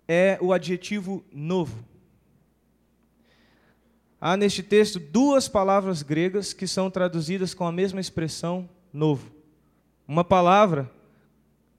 É 0.07 0.37
o 0.41 0.53
adjetivo 0.53 1.25
novo. 1.33 1.83
Há 4.19 4.35
neste 4.37 4.63
texto 4.63 4.99
duas 4.99 5.47
palavras 5.47 6.01
gregas 6.01 6.53
que 6.53 6.67
são 6.67 6.89
traduzidas 6.89 7.53
com 7.53 7.65
a 7.65 7.71
mesma 7.71 7.99
expressão 7.99 8.69
novo. 8.91 9.31
Uma 10.07 10.23
palavra 10.23 10.91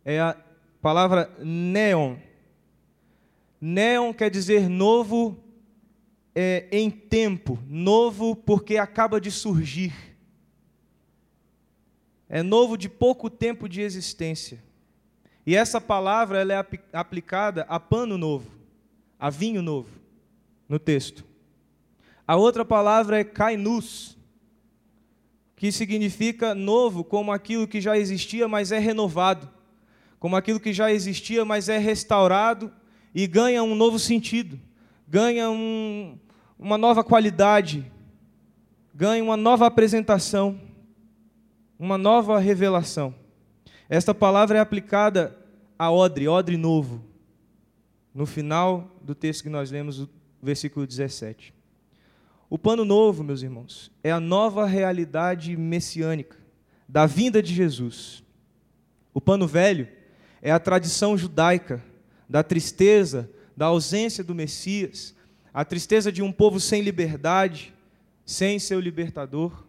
é 0.04 0.20
a 0.20 0.36
palavra 0.80 1.30
neon, 1.38 2.16
Neon 3.60 4.12
quer 4.12 4.30
dizer 4.30 4.68
novo 4.68 5.36
é, 6.34 6.68
em 6.70 6.90
tempo, 6.90 7.58
novo 7.66 8.36
porque 8.36 8.76
acaba 8.76 9.20
de 9.20 9.30
surgir. 9.30 9.92
É 12.28 12.42
novo 12.42 12.76
de 12.76 12.88
pouco 12.88 13.30
tempo 13.30 13.68
de 13.68 13.80
existência. 13.80 14.62
E 15.46 15.54
essa 15.56 15.80
palavra 15.80 16.40
ela 16.40 16.52
é 16.52 16.66
aplicada 16.92 17.62
a 17.68 17.78
pano 17.78 18.18
novo, 18.18 18.50
a 19.18 19.30
vinho 19.30 19.62
novo, 19.62 19.90
no 20.68 20.78
texto. 20.78 21.24
A 22.26 22.34
outra 22.34 22.64
palavra 22.64 23.20
é 23.20 23.24
kainus, 23.24 24.18
que 25.54 25.70
significa 25.70 26.54
novo, 26.54 27.04
como 27.04 27.30
aquilo 27.32 27.68
que 27.68 27.80
já 27.80 27.96
existia, 27.96 28.48
mas 28.48 28.72
é 28.72 28.78
renovado, 28.78 29.48
como 30.18 30.34
aquilo 30.34 30.58
que 30.58 30.72
já 30.72 30.90
existia, 30.90 31.44
mas 31.44 31.68
é 31.68 31.78
restaurado 31.78 32.72
e 33.14 33.26
ganha 33.26 33.62
um 33.62 33.74
novo 33.74 33.98
sentido, 33.98 34.60
ganha 35.06 35.48
um, 35.48 36.18
uma 36.58 36.76
nova 36.76 37.04
qualidade, 37.04 37.90
ganha 38.92 39.22
uma 39.22 39.36
nova 39.36 39.66
apresentação, 39.66 40.60
uma 41.78 41.96
nova 41.96 42.38
revelação. 42.38 43.14
Esta 43.88 44.12
palavra 44.12 44.58
é 44.58 44.60
aplicada 44.60 45.38
a 45.78 45.92
odre, 45.92 46.26
odre 46.26 46.56
novo, 46.56 47.04
no 48.12 48.26
final 48.26 48.90
do 49.00 49.14
texto 49.14 49.44
que 49.44 49.48
nós 49.48 49.70
lemos, 49.70 50.00
o 50.00 50.08
versículo 50.42 50.86
17. 50.86 51.55
O 52.48 52.56
pano 52.58 52.84
novo, 52.84 53.24
meus 53.24 53.42
irmãos, 53.42 53.90
é 54.04 54.10
a 54.10 54.20
nova 54.20 54.66
realidade 54.66 55.56
messiânica 55.56 56.36
da 56.88 57.04
vinda 57.04 57.42
de 57.42 57.52
Jesus. 57.52 58.22
O 59.12 59.20
pano 59.20 59.46
velho 59.46 59.88
é 60.40 60.52
a 60.52 60.60
tradição 60.60 61.18
judaica 61.18 61.82
da 62.28 62.42
tristeza, 62.42 63.28
da 63.56 63.66
ausência 63.66 64.22
do 64.22 64.34
Messias, 64.34 65.14
a 65.52 65.64
tristeza 65.64 66.12
de 66.12 66.22
um 66.22 66.30
povo 66.30 66.60
sem 66.60 66.82
liberdade, 66.82 67.74
sem 68.24 68.58
seu 68.58 68.78
libertador. 68.78 69.64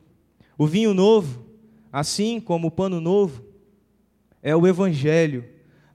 O 0.58 0.68
vinho 0.68 0.94
novo, 0.94 1.46
assim 1.92 2.40
como 2.40 2.68
o 2.68 2.72
pano 2.72 3.02
novo, 3.02 3.44
é 4.44 4.56
o 4.56 4.68
Evangelho, 4.68 5.46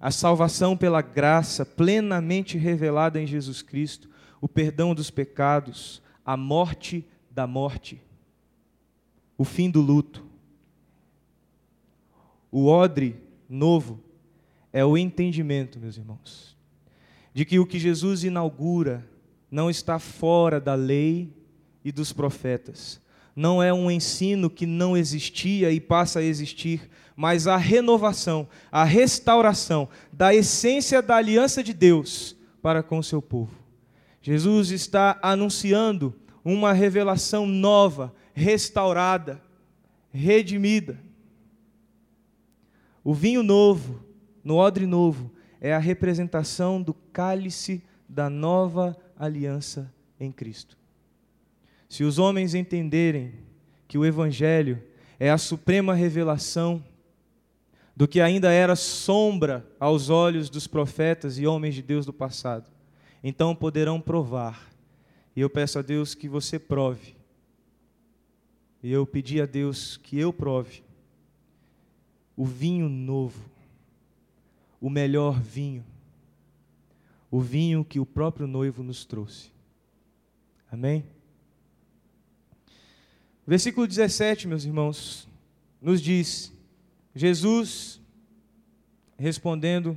a 0.00 0.10
salvação 0.10 0.76
pela 0.76 1.00
graça 1.00 1.64
plenamente 1.64 2.58
revelada 2.58 3.20
em 3.20 3.26
Jesus 3.26 3.62
Cristo, 3.62 4.08
o 4.40 4.48
perdão 4.48 4.94
dos 4.94 5.10
pecados, 5.10 6.02
a 6.24 6.36
morte 6.36 7.04
da 7.30 7.46
morte, 7.46 8.00
o 9.36 9.44
fim 9.44 9.70
do 9.70 9.80
luto. 9.80 10.24
O 12.50 12.66
odre 12.66 13.16
novo 13.48 13.98
é 14.72 14.84
o 14.84 14.96
entendimento, 14.96 15.78
meus 15.78 15.96
irmãos, 15.96 16.56
de 17.32 17.44
que 17.44 17.58
o 17.58 17.66
que 17.66 17.78
Jesus 17.78 18.24
inaugura 18.24 19.06
não 19.50 19.68
está 19.68 19.98
fora 19.98 20.60
da 20.60 20.74
lei 20.74 21.32
e 21.84 21.92
dos 21.92 22.12
profetas. 22.12 23.00
Não 23.34 23.62
é 23.62 23.72
um 23.72 23.90
ensino 23.90 24.50
que 24.50 24.66
não 24.66 24.96
existia 24.96 25.70
e 25.70 25.80
passa 25.80 26.20
a 26.20 26.22
existir, 26.22 26.90
mas 27.16 27.46
a 27.46 27.56
renovação, 27.56 28.48
a 28.70 28.84
restauração 28.84 29.88
da 30.12 30.34
essência 30.34 31.00
da 31.00 31.16
aliança 31.16 31.62
de 31.62 31.72
Deus 31.72 32.36
para 32.60 32.82
com 32.82 32.98
o 32.98 33.02
seu 33.02 33.22
povo. 33.22 33.61
Jesus 34.22 34.70
está 34.70 35.18
anunciando 35.20 36.14
uma 36.44 36.72
revelação 36.72 37.44
nova, 37.46 38.14
restaurada, 38.32 39.42
redimida. 40.12 40.98
O 43.02 43.12
vinho 43.12 43.42
novo, 43.42 44.00
no 44.44 44.56
odre 44.56 44.86
novo, 44.86 45.32
é 45.60 45.74
a 45.74 45.78
representação 45.78 46.80
do 46.80 46.94
cálice 46.94 47.82
da 48.08 48.30
nova 48.30 48.96
aliança 49.18 49.92
em 50.18 50.30
Cristo. 50.30 50.78
Se 51.88 52.04
os 52.04 52.18
homens 52.18 52.54
entenderem 52.54 53.34
que 53.88 53.98
o 53.98 54.04
Evangelho 54.04 54.82
é 55.18 55.30
a 55.30 55.38
suprema 55.38 55.94
revelação 55.94 56.82
do 57.94 58.08
que 58.08 58.20
ainda 58.20 58.50
era 58.50 58.74
sombra 58.74 59.66
aos 59.78 60.10
olhos 60.10 60.48
dos 60.48 60.66
profetas 60.66 61.38
e 61.38 61.46
homens 61.46 61.74
de 61.74 61.82
Deus 61.82 62.06
do 62.06 62.12
passado, 62.12 62.70
então 63.22 63.54
poderão 63.54 64.00
provar. 64.00 64.70
E 65.34 65.40
eu 65.40 65.48
peço 65.48 65.78
a 65.78 65.82
Deus 65.82 66.14
que 66.14 66.28
você 66.28 66.58
prove. 66.58 67.14
E 68.82 68.90
eu 68.90 69.06
pedi 69.06 69.40
a 69.40 69.46
Deus 69.46 69.96
que 69.96 70.18
eu 70.18 70.32
prove 70.32 70.82
o 72.36 72.44
vinho 72.44 72.88
novo, 72.88 73.40
o 74.80 74.90
melhor 74.90 75.40
vinho, 75.40 75.84
o 77.30 77.40
vinho 77.40 77.84
que 77.84 78.00
o 78.00 78.06
próprio 78.06 78.46
noivo 78.46 78.82
nos 78.82 79.04
trouxe. 79.04 79.50
Amém? 80.70 81.04
Versículo 83.46 83.86
17, 83.86 84.48
meus 84.48 84.64
irmãos, 84.64 85.28
nos 85.80 86.00
diz: 86.00 86.52
Jesus 87.14 88.00
respondendo 89.18 89.96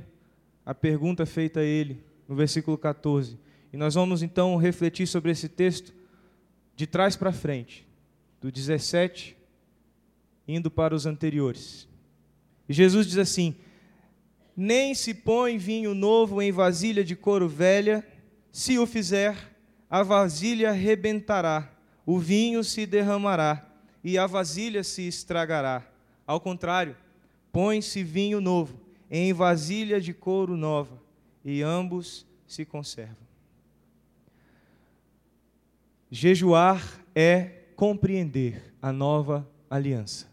a 0.64 0.74
pergunta 0.74 1.26
feita 1.26 1.60
a 1.60 1.64
ele, 1.64 2.00
no 2.28 2.34
versículo 2.34 2.76
14. 2.76 3.38
E 3.72 3.76
nós 3.76 3.94
vamos 3.94 4.22
então 4.22 4.56
refletir 4.56 5.06
sobre 5.06 5.30
esse 5.30 5.48
texto 5.48 5.92
de 6.74 6.86
trás 6.86 7.16
para 7.16 7.32
frente, 7.32 7.86
do 8.40 8.50
17 8.52 9.36
indo 10.46 10.70
para 10.70 10.94
os 10.94 11.06
anteriores. 11.06 11.88
E 12.68 12.72
Jesus 12.72 13.06
diz 13.06 13.18
assim: 13.18 13.56
Nem 14.56 14.94
se 14.94 15.12
põe 15.12 15.58
vinho 15.58 15.94
novo 15.94 16.40
em 16.40 16.52
vasilha 16.52 17.04
de 17.04 17.16
couro 17.16 17.48
velha, 17.48 18.06
se 18.52 18.78
o 18.78 18.86
fizer, 18.86 19.36
a 19.90 20.02
vasilha 20.02 20.72
rebentará, 20.72 21.72
o 22.04 22.18
vinho 22.18 22.62
se 22.62 22.86
derramará 22.86 23.66
e 24.02 24.16
a 24.16 24.26
vasilha 24.26 24.84
se 24.84 25.06
estragará. 25.06 25.84
Ao 26.26 26.40
contrário, 26.40 26.96
põe-se 27.52 28.02
vinho 28.02 28.40
novo 28.40 28.80
em 29.10 29.32
vasilha 29.32 30.00
de 30.00 30.12
couro 30.12 30.56
nova, 30.56 31.00
e 31.46 31.62
ambos 31.62 32.26
se 32.44 32.64
conservam. 32.64 33.24
Jejuar 36.10 37.06
é 37.14 37.44
compreender 37.76 38.74
a 38.82 38.92
nova 38.92 39.48
aliança. 39.70 40.28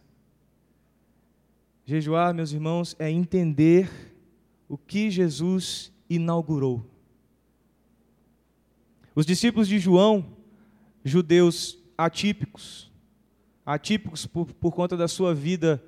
Jejuar, 1.85 2.33
meus 2.33 2.51
irmãos, 2.51 2.95
é 2.97 3.11
entender 3.11 4.15
o 4.67 4.75
que 4.75 5.11
Jesus 5.11 5.91
inaugurou. 6.09 6.83
Os 9.13 9.27
discípulos 9.27 9.67
de 9.67 9.77
João, 9.77 10.25
judeus 11.05 11.77
atípicos, 11.95 12.91
atípicos 13.63 14.25
por, 14.25 14.51
por 14.53 14.73
conta 14.73 14.97
da 14.97 15.07
sua 15.07 15.35
vida 15.35 15.83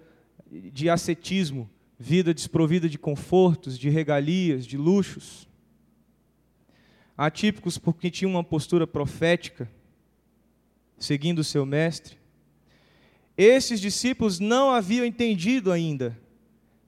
de 0.52 0.88
ascetismo, 0.88 1.68
vida 1.98 2.34
desprovida 2.34 2.90
de 2.90 2.98
confortos, 2.98 3.78
de 3.78 3.90
regalias, 3.90 4.66
de 4.66 4.78
luxos. 4.78 5.48
Atípicos 7.18 7.78
porque 7.78 8.12
tinham 8.12 8.32
uma 8.32 8.44
postura 8.44 8.86
profética, 8.86 9.70
seguindo 10.98 11.40
o 11.40 11.44
seu 11.44 11.66
mestre. 11.66 12.18
Esses 13.38 13.80
discípulos 13.80 14.40
não 14.40 14.70
haviam 14.70 15.06
entendido 15.06 15.72
ainda 15.72 16.18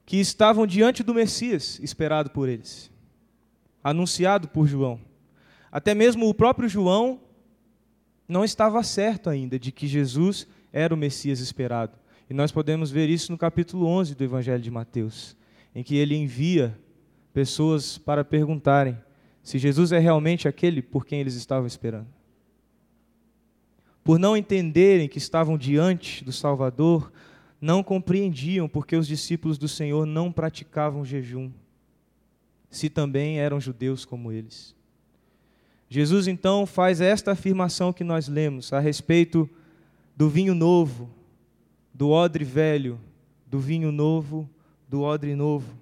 que 0.06 0.18
estavam 0.18 0.66
diante 0.66 1.04
do 1.04 1.14
Messias 1.14 1.80
esperado 1.82 2.30
por 2.30 2.48
eles, 2.48 2.90
anunciado 3.84 4.48
por 4.48 4.68
João. 4.68 5.02
Até 5.70 5.94
mesmo 5.94 6.30
o 6.30 6.34
próprio 6.34 6.70
João 6.70 7.20
não 8.28 8.44
estava 8.44 8.82
certo 8.84 9.30
ainda 9.30 9.60
de 9.60 9.72
que 9.72 9.88
Jesus 9.88 10.48
era 10.72 10.94
o 10.94 10.98
Messias 10.98 11.40
esperado. 11.40 11.98
E 12.30 12.34
nós 12.34 12.52
podemos 12.52 12.92
ver 12.92 13.10
isso 13.10 13.32
no 13.32 13.38
capítulo 13.38 13.86
11 13.86 14.16
do 14.16 14.24
Evangelho 14.24 14.62
de 14.62 14.70
Mateus, 14.70 15.38
em 15.74 15.84
que 15.84 15.96
ele 15.96 16.16
envia 16.16 16.78
pessoas 17.34 17.98
para 17.98 18.26
perguntarem 18.26 18.98
se 19.42 19.58
Jesus 19.58 19.94
é 19.94 20.00
realmente 20.00 20.48
aquele 20.48 20.82
por 20.82 21.06
quem 21.06 21.22
eles 21.22 21.36
estavam 21.36 21.66
esperando. 21.66 22.08
Por 24.04 24.20
não 24.20 24.36
entenderem 24.36 25.08
que 25.08 25.18
estavam 25.18 25.58
diante 25.58 26.24
do 26.24 26.34
Salvador, 26.34 27.12
não 27.62 27.82
compreendiam 27.82 28.68
porque 28.68 28.96
os 28.96 29.08
discípulos 29.08 29.58
do 29.58 29.68
Senhor 29.68 30.06
não 30.06 30.32
praticavam 30.32 31.06
jejum, 31.06 31.50
se 32.70 32.90
também 32.90 33.40
eram 33.40 33.60
judeus 33.60 34.04
como 34.04 34.32
eles. 34.32 34.76
Jesus 35.90 36.28
então 36.28 36.66
faz 36.66 37.00
esta 37.00 37.32
afirmação 37.32 37.94
que 37.94 38.04
nós 38.04 38.28
lemos 38.28 38.74
a 38.74 38.80
respeito 38.80 39.50
do 40.16 40.30
vinho 40.30 40.54
novo, 40.54 41.10
do 41.98 42.12
odre 42.12 42.46
velho, 42.46 43.00
do 43.48 43.60
vinho 43.60 43.92
novo, 43.92 44.48
do 44.88 45.02
odre 45.02 45.34
novo. 45.34 45.76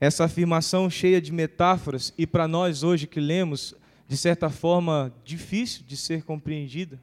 Essa 0.00 0.24
afirmação 0.24 0.90
cheia 0.90 1.22
de 1.22 1.30
metáforas 1.30 2.12
e 2.18 2.26
para 2.26 2.48
nós 2.48 2.82
hoje 2.82 3.06
que 3.06 3.20
lemos, 3.20 3.72
de 4.08 4.16
certa 4.16 4.50
forma, 4.50 5.14
difícil 5.24 5.84
de 5.86 5.96
ser 5.96 6.24
compreendida, 6.24 7.00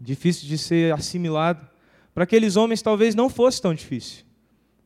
difícil 0.00 0.48
de 0.48 0.58
ser 0.58 0.92
assimilado. 0.92 1.64
Para 2.12 2.24
aqueles 2.24 2.56
homens 2.56 2.82
talvez 2.82 3.14
não 3.14 3.30
fosse 3.30 3.62
tão 3.62 3.72
difícil, 3.72 4.24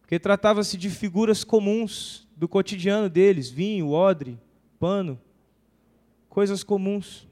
porque 0.02 0.18
tratava-se 0.18 0.76
de 0.76 0.90
figuras 0.90 1.42
comuns 1.42 2.28
do 2.36 2.46
cotidiano 2.46 3.08
deles: 3.08 3.48
vinho, 3.48 3.88
odre, 3.88 4.38
pano, 4.78 5.18
coisas 6.28 6.62
comuns. 6.62 7.26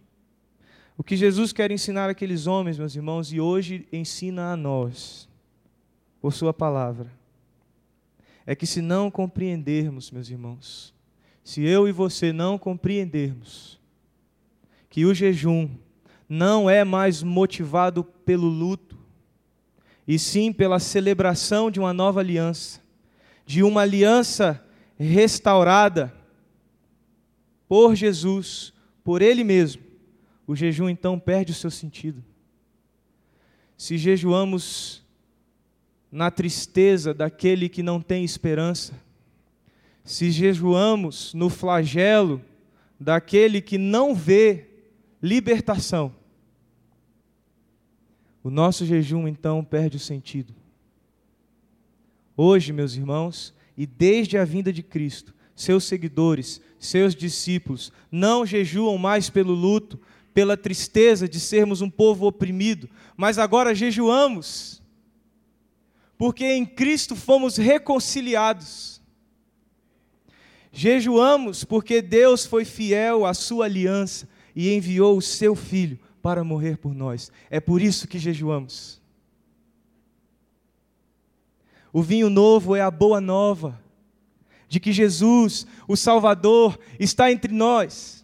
O 0.96 1.02
que 1.02 1.16
Jesus 1.16 1.52
quer 1.52 1.70
ensinar 1.70 2.10
aqueles 2.10 2.46
homens, 2.46 2.78
meus 2.78 2.94
irmãos, 2.94 3.32
e 3.32 3.40
hoje 3.40 3.86
ensina 3.92 4.52
a 4.52 4.56
nós, 4.56 5.28
por 6.20 6.32
Sua 6.32 6.52
palavra, 6.52 7.10
é 8.46 8.54
que 8.54 8.66
se 8.66 8.82
não 8.82 9.10
compreendermos, 9.10 10.10
meus 10.10 10.28
irmãos, 10.28 10.94
se 11.42 11.62
eu 11.62 11.88
e 11.88 11.92
você 11.92 12.32
não 12.32 12.58
compreendermos 12.58 13.80
que 14.88 15.04
o 15.04 15.14
jejum 15.14 15.68
não 16.28 16.68
é 16.68 16.84
mais 16.84 17.22
motivado 17.22 18.04
pelo 18.04 18.46
luto, 18.46 18.98
e 20.06 20.18
sim 20.18 20.52
pela 20.52 20.78
celebração 20.78 21.70
de 21.70 21.80
uma 21.80 21.92
nova 21.92 22.20
aliança, 22.20 22.80
de 23.46 23.62
uma 23.62 23.82
aliança 23.82 24.64
restaurada 24.98 26.12
por 27.68 27.94
Jesus, 27.94 28.72
por 29.02 29.22
Ele 29.22 29.42
mesmo, 29.44 29.82
o 30.46 30.56
jejum 30.56 30.88
então 30.88 31.18
perde 31.18 31.52
o 31.52 31.54
seu 31.54 31.70
sentido. 31.70 32.22
Se 33.76 33.96
jejuamos 33.96 35.02
na 36.10 36.30
tristeza 36.30 37.14
daquele 37.14 37.68
que 37.68 37.82
não 37.82 38.00
tem 38.00 38.24
esperança, 38.24 38.94
se 40.04 40.30
jejuamos 40.30 41.32
no 41.34 41.48
flagelo 41.48 42.42
daquele 42.98 43.60
que 43.60 43.78
não 43.78 44.14
vê 44.14 44.68
libertação, 45.22 46.14
o 48.42 48.50
nosso 48.50 48.84
jejum 48.84 49.28
então 49.28 49.64
perde 49.64 49.96
o 49.96 50.00
sentido. 50.00 50.52
Hoje, 52.36 52.72
meus 52.72 52.96
irmãos, 52.96 53.54
e 53.76 53.86
desde 53.86 54.36
a 54.36 54.44
vinda 54.44 54.72
de 54.72 54.82
Cristo, 54.82 55.34
seus 55.54 55.84
seguidores, 55.84 56.60
seus 56.78 57.14
discípulos, 57.14 57.92
não 58.10 58.44
jejuam 58.44 58.98
mais 58.98 59.30
pelo 59.30 59.54
luto, 59.54 60.00
pela 60.34 60.56
tristeza 60.56 61.28
de 61.28 61.38
sermos 61.38 61.80
um 61.80 61.90
povo 61.90 62.26
oprimido, 62.26 62.88
mas 63.16 63.38
agora 63.38 63.74
jejuamos 63.74 64.82
porque 66.22 66.46
em 66.52 66.64
Cristo 66.64 67.16
fomos 67.16 67.56
reconciliados. 67.56 69.02
Jejuamos 70.70 71.64
porque 71.64 72.00
Deus 72.00 72.46
foi 72.46 72.64
fiel 72.64 73.26
à 73.26 73.34
sua 73.34 73.64
aliança 73.64 74.28
e 74.54 74.72
enviou 74.72 75.16
o 75.16 75.20
seu 75.20 75.56
filho 75.56 75.98
para 76.22 76.44
morrer 76.44 76.78
por 76.78 76.94
nós. 76.94 77.32
É 77.50 77.58
por 77.58 77.82
isso 77.82 78.06
que 78.06 78.20
jejuamos. 78.20 79.02
O 81.92 82.04
vinho 82.04 82.30
novo 82.30 82.76
é 82.76 82.80
a 82.80 82.88
boa 82.88 83.20
nova 83.20 83.82
de 84.68 84.78
que 84.78 84.92
Jesus, 84.92 85.66
o 85.88 85.96
Salvador, 85.96 86.78
está 87.00 87.32
entre 87.32 87.52
nós. 87.52 88.21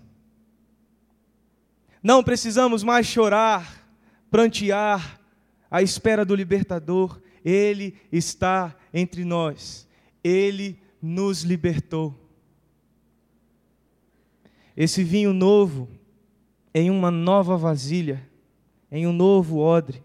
Não 2.08 2.24
precisamos 2.24 2.82
mais 2.82 3.06
chorar, 3.06 3.86
prantear 4.30 5.20
à 5.70 5.82
espera 5.82 6.24
do 6.24 6.34
libertador. 6.34 7.20
Ele 7.44 7.98
está 8.10 8.74
entre 8.94 9.26
nós. 9.26 9.86
Ele 10.24 10.80
nos 11.02 11.42
libertou. 11.42 12.18
Esse 14.74 15.04
vinho 15.04 15.34
novo, 15.34 15.86
em 16.72 16.88
uma 16.88 17.10
nova 17.10 17.58
vasilha, 17.58 18.26
em 18.90 19.06
um 19.06 19.12
novo 19.12 19.58
odre, 19.58 20.02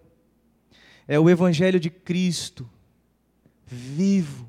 é 1.08 1.18
o 1.18 1.30
Evangelho 1.30 1.80
de 1.80 1.90
Cristo, 1.90 2.70
vivo. 3.66 4.46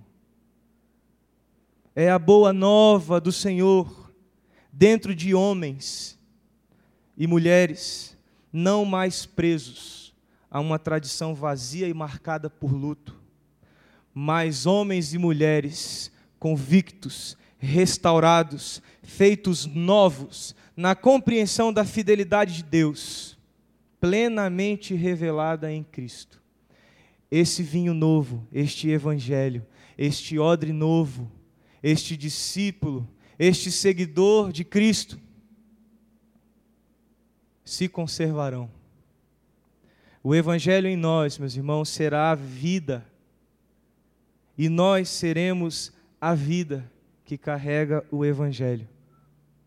É 1.95 2.11
a 2.11 2.19
boa 2.19 2.53
nova 2.53 3.21
do 3.21 3.31
Senhor 3.31 4.12
dentro 4.73 5.14
de 5.14 5.37
homens 5.37 6.19
e 7.16 7.27
mulheres 7.27 8.16
não 8.53 8.85
mais 8.85 9.27
presos 9.27 10.14
a 10.50 10.61
uma 10.61 10.79
tradição 10.79 11.35
vazia 11.35 11.88
e 11.88 11.94
marcada 11.94 12.48
por 12.48 12.72
luto, 12.72 13.20
mas 14.12 14.66
homens 14.66 15.12
e 15.12 15.18
mulheres 15.18 16.12
convictos 16.38 17.37
restaurados, 17.59 18.83
feitos 19.03 19.66
novos, 19.66 20.55
na 20.77 20.94
compreensão 20.94 21.72
da 21.72 21.85
fidelidade 21.85 22.57
de 22.57 22.62
Deus, 22.62 23.38
plenamente 24.00 24.94
revelada 24.94 25.72
em 25.72 25.83
Cristo. 25.83 26.42
Esse 27.31 27.62
vinho 27.62 27.94
novo, 27.94 28.46
este 28.53 28.88
evangelho, 28.90 29.64
este 29.96 30.38
odre 30.38 30.72
novo, 30.72 31.31
este 31.83 32.16
discípulo, 32.16 33.09
este 33.38 33.72
seguidor 33.72 34.53
de 34.53 34.64
Cristo, 34.64 35.18
se 37.64 37.88
conservarão. 37.88 38.70
O 40.22 40.35
Evangelho 40.35 40.88
em 40.88 40.96
nós, 40.96 41.38
meus 41.38 41.57
irmãos, 41.57 41.88
será 41.88 42.31
a 42.31 42.35
vida, 42.35 43.07
e 44.57 44.68
nós 44.68 45.09
seremos 45.09 45.92
a 46.20 46.35
vida 46.35 46.90
que 47.24 47.37
carrega 47.37 48.05
o 48.11 48.24
Evangelho 48.24 48.88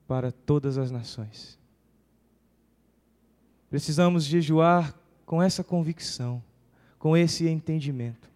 para 0.08 0.32
todas 0.32 0.78
as 0.78 0.90
nações. 0.90 1.58
Precisamos 3.70 4.24
jejuar 4.24 4.96
com 5.26 5.44
essa 5.44 5.64
convicção, 5.64 6.42
com 6.98 7.18
esse 7.18 7.48
entendimento. 7.48 8.30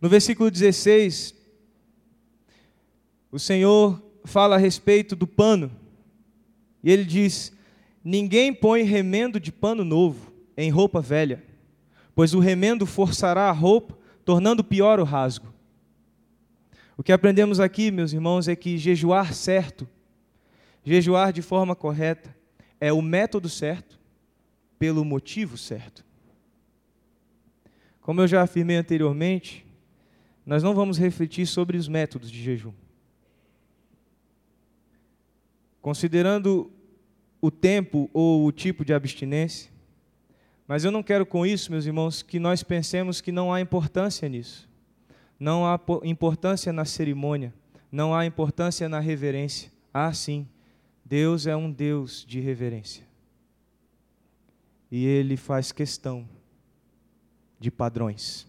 No 0.00 0.08
versículo 0.08 0.50
16, 0.50 1.34
o 3.32 3.38
Senhor 3.38 4.00
fala 4.24 4.56
a 4.56 4.58
respeito 4.58 5.16
do 5.16 5.26
pano, 5.26 5.70
e 6.84 6.90
ele 6.90 7.04
diz: 7.04 7.52
Ninguém 8.10 8.54
põe 8.54 8.84
remendo 8.84 9.38
de 9.38 9.52
pano 9.52 9.84
novo 9.84 10.32
em 10.56 10.70
roupa 10.70 10.98
velha, 10.98 11.44
pois 12.14 12.32
o 12.32 12.38
remendo 12.38 12.86
forçará 12.86 13.50
a 13.50 13.52
roupa, 13.52 13.98
tornando 14.24 14.64
pior 14.64 14.98
o 14.98 15.04
rasgo. 15.04 15.52
O 16.96 17.02
que 17.02 17.12
aprendemos 17.12 17.60
aqui, 17.60 17.90
meus 17.90 18.14
irmãos, 18.14 18.48
é 18.48 18.56
que 18.56 18.78
jejuar 18.78 19.34
certo, 19.34 19.86
jejuar 20.82 21.34
de 21.34 21.42
forma 21.42 21.76
correta, 21.76 22.34
é 22.80 22.90
o 22.90 23.02
método 23.02 23.46
certo, 23.46 24.00
pelo 24.78 25.04
motivo 25.04 25.58
certo. 25.58 26.02
Como 28.00 28.22
eu 28.22 28.26
já 28.26 28.40
afirmei 28.40 28.76
anteriormente, 28.76 29.66
nós 30.46 30.62
não 30.62 30.74
vamos 30.74 30.96
refletir 30.96 31.46
sobre 31.46 31.76
os 31.76 31.86
métodos 31.86 32.30
de 32.30 32.42
jejum. 32.42 32.72
Considerando 35.82 36.72
o 37.40 37.50
tempo 37.50 38.10
ou 38.12 38.46
o 38.46 38.52
tipo 38.52 38.84
de 38.84 38.92
abstinência, 38.92 39.70
mas 40.66 40.84
eu 40.84 40.90
não 40.90 41.02
quero 41.02 41.24
com 41.24 41.46
isso, 41.46 41.70
meus 41.70 41.86
irmãos, 41.86 42.22
que 42.22 42.38
nós 42.38 42.62
pensemos 42.62 43.20
que 43.20 43.32
não 43.32 43.52
há 43.52 43.60
importância 43.60 44.28
nisso 44.28 44.68
não 45.38 45.64
há 45.64 45.80
importância 46.02 46.72
na 46.72 46.84
cerimônia, 46.84 47.54
não 47.92 48.14
há 48.14 48.26
importância 48.26 48.88
na 48.88 48.98
reverência. 48.98 49.70
Ah, 49.94 50.12
sim, 50.12 50.48
Deus 51.04 51.46
é 51.46 51.54
um 51.54 51.70
Deus 51.70 52.24
de 52.26 52.40
reverência. 52.40 53.06
E 54.90 55.04
Ele 55.06 55.36
faz 55.36 55.70
questão 55.70 56.28
de 57.60 57.70
padrões. 57.70 58.46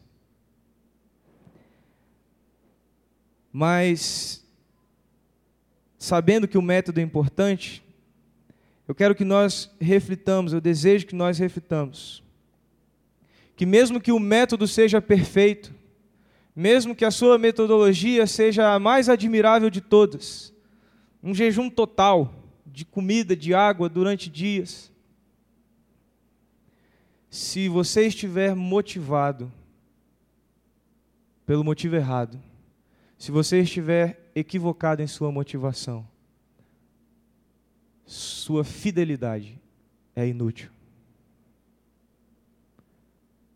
Mas, 3.51 4.45
sabendo 5.97 6.47
que 6.47 6.57
o 6.57 6.61
método 6.61 6.99
é 6.99 7.03
importante, 7.03 7.83
eu 8.89 8.95
quero 8.95 9.13
que 9.13 9.23
nós 9.23 9.69
reflitamos, 9.79 10.51
eu 10.51 10.59
desejo 10.59 11.05
que 11.05 11.13
nós 11.13 11.37
reflitamos, 11.37 12.23
que 13.55 13.63
mesmo 13.63 14.01
que 14.01 14.11
o 14.11 14.17
método 14.17 14.67
seja 14.67 14.99
perfeito, 14.99 15.71
mesmo 16.55 16.95
que 16.95 17.05
a 17.05 17.11
sua 17.11 17.37
metodologia 17.37 18.25
seja 18.25 18.73
a 18.73 18.79
mais 18.79 19.07
admirável 19.07 19.69
de 19.69 19.79
todas, 19.79 20.51
um 21.21 21.35
jejum 21.35 21.69
total 21.69 22.33
de 22.65 22.83
comida, 22.83 23.35
de 23.35 23.53
água 23.53 23.87
durante 23.87 24.27
dias. 24.27 24.91
Se 27.29 27.69
você 27.69 28.07
estiver 28.07 28.55
motivado 28.55 29.51
pelo 31.45 31.63
motivo 31.63 31.95
errado, 31.95 32.41
se 33.19 33.29
você 33.29 33.61
estiver 33.61 34.31
equivocado 34.33 35.03
em 35.03 35.07
sua 35.07 35.31
motivação, 35.31 36.07
sua 38.11 38.63
fidelidade 38.63 39.59
é 40.15 40.27
inútil 40.27 40.71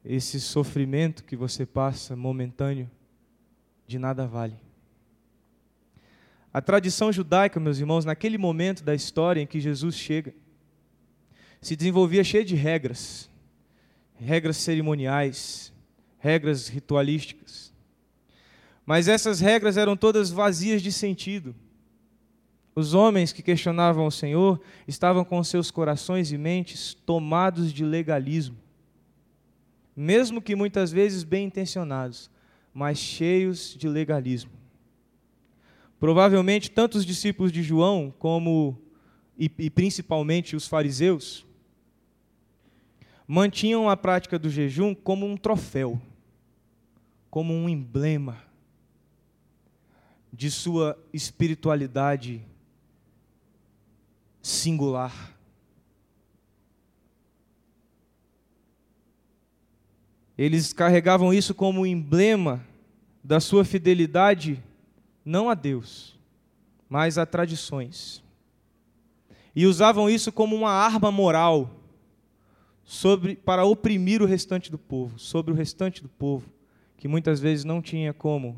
esse 0.04 0.40
sofrimento 0.40 1.24
que 1.24 1.36
você 1.36 1.66
passa 1.66 2.16
momentâneo 2.16 2.90
de 3.88 3.98
nada 3.98 4.28
vale. 4.28 4.56
A 6.54 6.62
tradição 6.62 7.12
judaica, 7.12 7.60
meus 7.60 7.80
irmãos, 7.80 8.06
naquele 8.06 8.38
momento 8.38 8.84
da 8.84 8.94
história 8.94 9.42
em 9.42 9.48
que 9.48 9.60
Jesus 9.60 9.96
chega, 9.96 10.34
se 11.62 11.76
desenvolvia 11.76 12.24
cheia 12.24 12.44
de 12.44 12.56
regras, 12.56 13.30
regras 14.16 14.58
cerimoniais, 14.58 15.74
regras 16.20 16.68
ritualísticas. 16.68 17.74
Mas 18.86 19.08
essas 19.08 19.40
regras 19.40 19.78
eram 19.78 19.96
todas 19.96 20.30
vazias 20.30 20.82
de 20.82 20.92
sentido. 20.92 21.56
Os 22.76 22.94
homens 22.94 23.32
que 23.32 23.42
questionavam 23.42 24.08
o 24.08 24.12
Senhor 24.12 24.60
estavam 24.88 25.24
com 25.24 25.44
seus 25.44 25.70
corações 25.70 26.32
e 26.32 26.38
mentes 26.38 26.94
tomados 26.94 27.72
de 27.72 27.86
legalismo 27.86 28.64
mesmo 29.96 30.42
que 30.42 30.56
muitas 30.56 30.92
vezes 30.92 31.24
bem 31.24 31.46
intencionados, 31.46 32.30
mas 32.74 32.98
cheios 32.98 33.76
de 33.78 33.88
legalismo. 33.88 34.52
Provavelmente, 36.00 36.72
tanto 36.72 36.98
os 36.98 37.06
discípulos 37.06 37.52
de 37.52 37.64
João, 37.64 38.14
como 38.18 38.78
e, 39.38 39.50
e 39.58 39.70
principalmente 39.70 40.56
os 40.56 40.68
fariseus, 40.68 41.46
mantinham 43.28 43.90
a 43.90 43.96
prática 43.96 44.38
do 44.38 44.50
jejum 44.50 44.94
como 44.94 45.26
um 45.26 45.38
troféu, 45.38 46.02
como 47.30 47.54
um 47.54 47.70
emblema 47.70 48.38
de 50.32 50.50
sua 50.50 50.98
espiritualidade 51.14 52.44
singular. 54.44 55.34
Eles 60.38 60.74
carregavam 60.74 61.34
isso 61.34 61.56
como 61.56 61.86
emblema 61.86 62.62
da 63.24 63.40
sua 63.40 63.64
fidelidade 63.64 64.62
não 65.24 65.50
a 65.50 65.54
Deus, 65.54 66.20
mas 66.90 67.18
a 67.18 67.26
tradições. 67.26 68.22
E 69.56 69.66
usavam 69.66 70.10
isso 70.10 70.32
como 70.32 70.56
uma 70.56 70.72
arma 70.72 71.10
moral 71.10 71.80
sobre 72.84 73.38
para 73.38 73.64
oprimir 73.64 74.22
o 74.22 74.26
restante 74.26 74.70
do 74.70 74.78
povo, 74.78 75.18
sobre 75.18 75.54
o 75.54 75.56
restante 75.56 76.04
do 76.04 76.10
povo, 76.10 76.52
que 76.98 77.08
muitas 77.08 77.40
vezes 77.40 77.64
não 77.64 77.82
tinha 77.82 78.14
como 78.14 78.58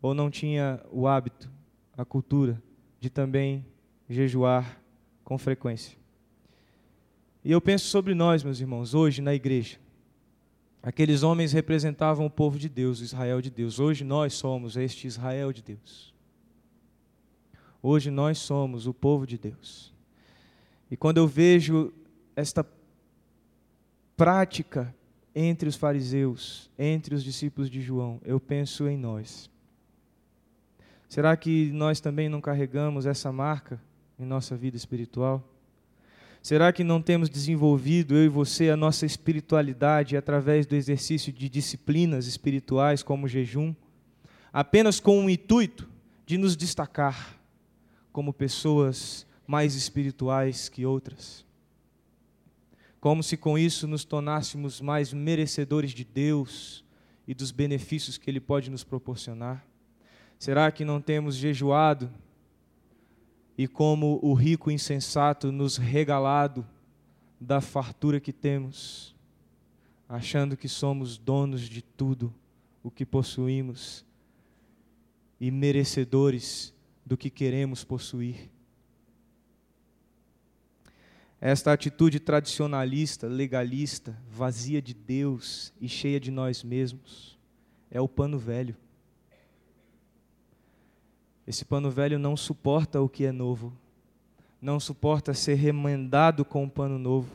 ou 0.00 0.14
não 0.14 0.30
tinha 0.30 0.80
o 0.90 1.06
hábito, 1.06 1.50
a 1.94 2.04
cultura 2.04 2.62
de 2.98 3.10
também 3.10 3.66
jejuar 4.08 4.80
com 5.24 5.36
frequência. 5.36 5.96
E 7.44 7.52
eu 7.52 7.60
penso 7.60 7.86
sobre 7.86 8.14
nós, 8.14 8.42
meus 8.42 8.60
irmãos, 8.60 8.94
hoje 8.94 9.20
na 9.20 9.34
igreja 9.34 9.78
Aqueles 10.82 11.22
homens 11.22 11.52
representavam 11.52 12.26
o 12.26 12.30
povo 12.30 12.58
de 12.58 12.68
Deus, 12.68 13.00
o 13.00 13.04
Israel 13.04 13.42
de 13.42 13.50
Deus. 13.50 13.78
Hoje 13.80 14.04
nós 14.04 14.34
somos 14.34 14.76
este 14.76 15.06
Israel 15.06 15.52
de 15.52 15.62
Deus. 15.62 16.14
Hoje 17.82 18.10
nós 18.10 18.38
somos 18.38 18.86
o 18.86 18.94
povo 18.94 19.26
de 19.26 19.36
Deus. 19.36 19.92
E 20.90 20.96
quando 20.96 21.18
eu 21.18 21.26
vejo 21.26 21.92
esta 22.34 22.66
prática 24.16 24.94
entre 25.34 25.68
os 25.68 25.76
fariseus, 25.76 26.70
entre 26.78 27.14
os 27.14 27.24
discípulos 27.24 27.68
de 27.68 27.80
João, 27.80 28.20
eu 28.24 28.40
penso 28.40 28.88
em 28.88 28.96
nós. 28.96 29.50
Será 31.08 31.36
que 31.36 31.70
nós 31.72 32.00
também 32.00 32.28
não 32.28 32.40
carregamos 32.40 33.04
essa 33.04 33.32
marca 33.32 33.80
em 34.18 34.24
nossa 34.24 34.56
vida 34.56 34.76
espiritual? 34.76 35.42
Será 36.42 36.72
que 36.72 36.84
não 36.84 37.02
temos 37.02 37.28
desenvolvido, 37.28 38.14
eu 38.14 38.24
e 38.24 38.28
você, 38.28 38.70
a 38.70 38.76
nossa 38.76 39.04
espiritualidade 39.04 40.16
através 40.16 40.66
do 40.66 40.74
exercício 40.74 41.32
de 41.32 41.48
disciplinas 41.48 42.26
espirituais 42.26 43.02
como 43.02 43.28
jejum, 43.28 43.74
apenas 44.52 45.00
com 45.00 45.24
o 45.24 45.30
intuito 45.30 45.88
de 46.24 46.38
nos 46.38 46.56
destacar 46.56 47.38
como 48.12 48.32
pessoas 48.32 49.26
mais 49.46 49.74
espirituais 49.74 50.68
que 50.68 50.86
outras? 50.86 51.44
Como 53.00 53.22
se 53.22 53.36
com 53.36 53.58
isso 53.58 53.86
nos 53.86 54.04
tornássemos 54.04 54.80
mais 54.80 55.12
merecedores 55.12 55.92
de 55.92 56.04
Deus 56.04 56.84
e 57.26 57.34
dos 57.34 57.50
benefícios 57.50 58.18
que 58.18 58.30
Ele 58.30 58.40
pode 58.40 58.70
nos 58.70 58.82
proporcionar? 58.82 59.64
Será 60.38 60.70
que 60.70 60.84
não 60.84 61.00
temos 61.00 61.34
jejuado 61.34 62.10
e 63.58 63.66
como 63.66 64.20
o 64.22 64.34
rico 64.34 64.70
insensato 64.70 65.50
nos 65.50 65.76
regalado 65.76 66.64
da 67.40 67.60
fartura 67.60 68.20
que 68.20 68.32
temos, 68.32 69.16
achando 70.08 70.56
que 70.56 70.68
somos 70.68 71.18
donos 71.18 71.62
de 71.62 71.82
tudo 71.82 72.32
o 72.84 72.90
que 72.90 73.04
possuímos 73.04 74.06
e 75.40 75.50
merecedores 75.50 76.72
do 77.04 77.16
que 77.16 77.28
queremos 77.28 77.82
possuir. 77.82 78.48
Esta 81.40 81.72
atitude 81.72 82.20
tradicionalista, 82.20 83.26
legalista, 83.26 84.16
vazia 84.30 84.80
de 84.80 84.94
Deus 84.94 85.72
e 85.80 85.88
cheia 85.88 86.20
de 86.20 86.30
nós 86.30 86.62
mesmos, 86.62 87.36
é 87.90 88.00
o 88.00 88.08
pano 88.08 88.38
velho. 88.38 88.76
Esse 91.48 91.64
pano 91.64 91.90
velho 91.90 92.18
não 92.18 92.36
suporta 92.36 93.00
o 93.00 93.08
que 93.08 93.24
é 93.24 93.32
novo, 93.32 93.72
não 94.60 94.78
suporta 94.78 95.32
ser 95.32 95.54
remendado 95.54 96.44
com 96.44 96.64
um 96.64 96.68
pano 96.68 96.98
novo. 96.98 97.34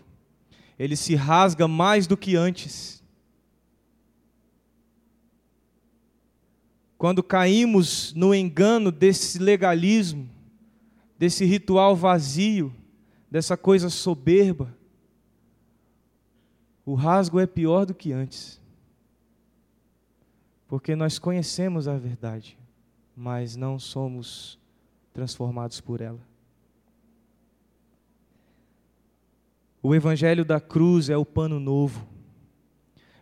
Ele 0.78 0.96
se 0.96 1.16
rasga 1.16 1.68
mais 1.68 2.06
do 2.06 2.16
que 2.16 2.36
antes. 2.36 3.02
Quando 6.96 7.24
caímos 7.24 8.14
no 8.14 8.36
engano 8.36 8.92
desse 8.92 9.40
legalismo, 9.40 10.30
desse 11.18 11.44
ritual 11.44 11.96
vazio, 11.96 12.72
dessa 13.32 13.58
coisa 13.58 13.90
soberba, 13.90 14.78
o 16.86 16.94
rasgo 16.94 17.40
é 17.40 17.48
pior 17.48 17.84
do 17.84 17.96
que 17.96 18.14
antes. 18.14 18.62
Porque 20.68 20.96
nós 20.96 21.18
conhecemos 21.18 21.88
a 21.88 21.98
verdade 21.98 22.62
mas 23.16 23.56
não 23.56 23.78
somos 23.78 24.58
transformados 25.14 25.80
por 25.80 26.02
ela. 26.02 26.20
O 29.82 29.94
Evangelho 29.94 30.46
da 30.46 30.60
cruz 30.60 31.10
é 31.10 31.18
o 31.18 31.26
pano 31.26 31.60
novo. 31.60 32.08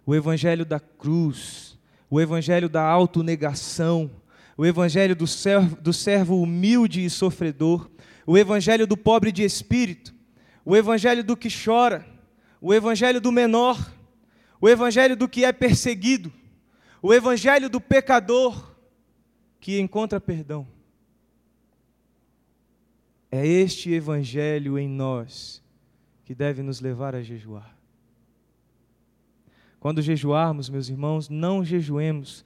O 0.05 0.13
Evangelho 0.15 0.65
da 0.65 0.79
cruz, 0.79 1.77
o 2.09 2.21
Evangelho 2.21 2.69
da 2.69 2.83
autonegação, 2.83 4.11
o 4.57 4.65
Evangelho 4.65 5.15
do 5.15 5.25
servo, 5.25 5.75
do 5.81 5.91
servo 5.91 6.41
humilde 6.41 7.03
e 7.03 7.09
sofredor, 7.09 7.89
o 8.27 8.37
Evangelho 8.37 8.85
do 8.85 8.95
pobre 8.95 9.31
de 9.31 9.43
espírito, 9.43 10.13
o 10.63 10.75
Evangelho 10.75 11.23
do 11.23 11.35
que 11.35 11.49
chora, 11.49 12.05
o 12.61 12.73
Evangelho 12.73 13.19
do 13.19 13.31
menor, 13.31 13.91
o 14.59 14.69
Evangelho 14.69 15.15
do 15.15 15.27
que 15.27 15.43
é 15.43 15.51
perseguido, 15.51 16.31
o 17.01 17.11
Evangelho 17.11 17.69
do 17.69 17.81
pecador, 17.81 18.70
que 19.61 19.79
encontra 19.79 20.19
perdão. 20.19 20.67
É 23.31 23.45
este 23.45 23.91
evangelho 23.91 24.77
em 24.77 24.89
nós 24.89 25.63
que 26.25 26.33
deve 26.33 26.63
nos 26.63 26.81
levar 26.81 27.15
a 27.15 27.21
jejuar. 27.21 27.77
Quando 29.79 30.01
jejuarmos, 30.01 30.67
meus 30.67 30.89
irmãos, 30.89 31.29
não 31.29 31.63
jejuemos 31.63 32.43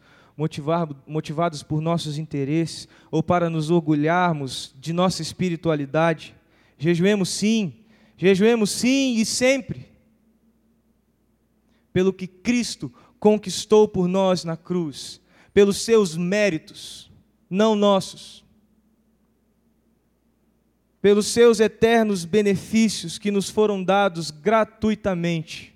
motivados 1.08 1.64
por 1.64 1.82
nossos 1.82 2.18
interesses 2.18 2.88
ou 3.10 3.24
para 3.24 3.50
nos 3.50 3.72
orgulharmos 3.72 4.76
de 4.78 4.92
nossa 4.92 5.22
espiritualidade. 5.22 6.36
Jejuemos 6.78 7.30
sim, 7.30 7.74
jejuemos 8.18 8.70
sim 8.70 9.16
e 9.16 9.26
sempre, 9.26 9.88
pelo 11.94 12.12
que 12.12 12.28
Cristo 12.28 12.94
conquistou 13.18 13.88
por 13.88 14.08
nós 14.08 14.44
na 14.44 14.58
cruz, 14.58 15.22
pelos 15.54 15.78
seus 15.78 16.18
méritos 16.18 17.05
não 17.50 17.76
nossos. 17.76 18.44
Pelos 21.02 21.28
seus 21.28 21.60
eternos 21.60 22.26
benefícios 22.26 23.18
que 23.18 23.30
nos 23.30 23.50
foram 23.50 23.84
dados 23.84 24.32
gratuitamente 24.32 25.74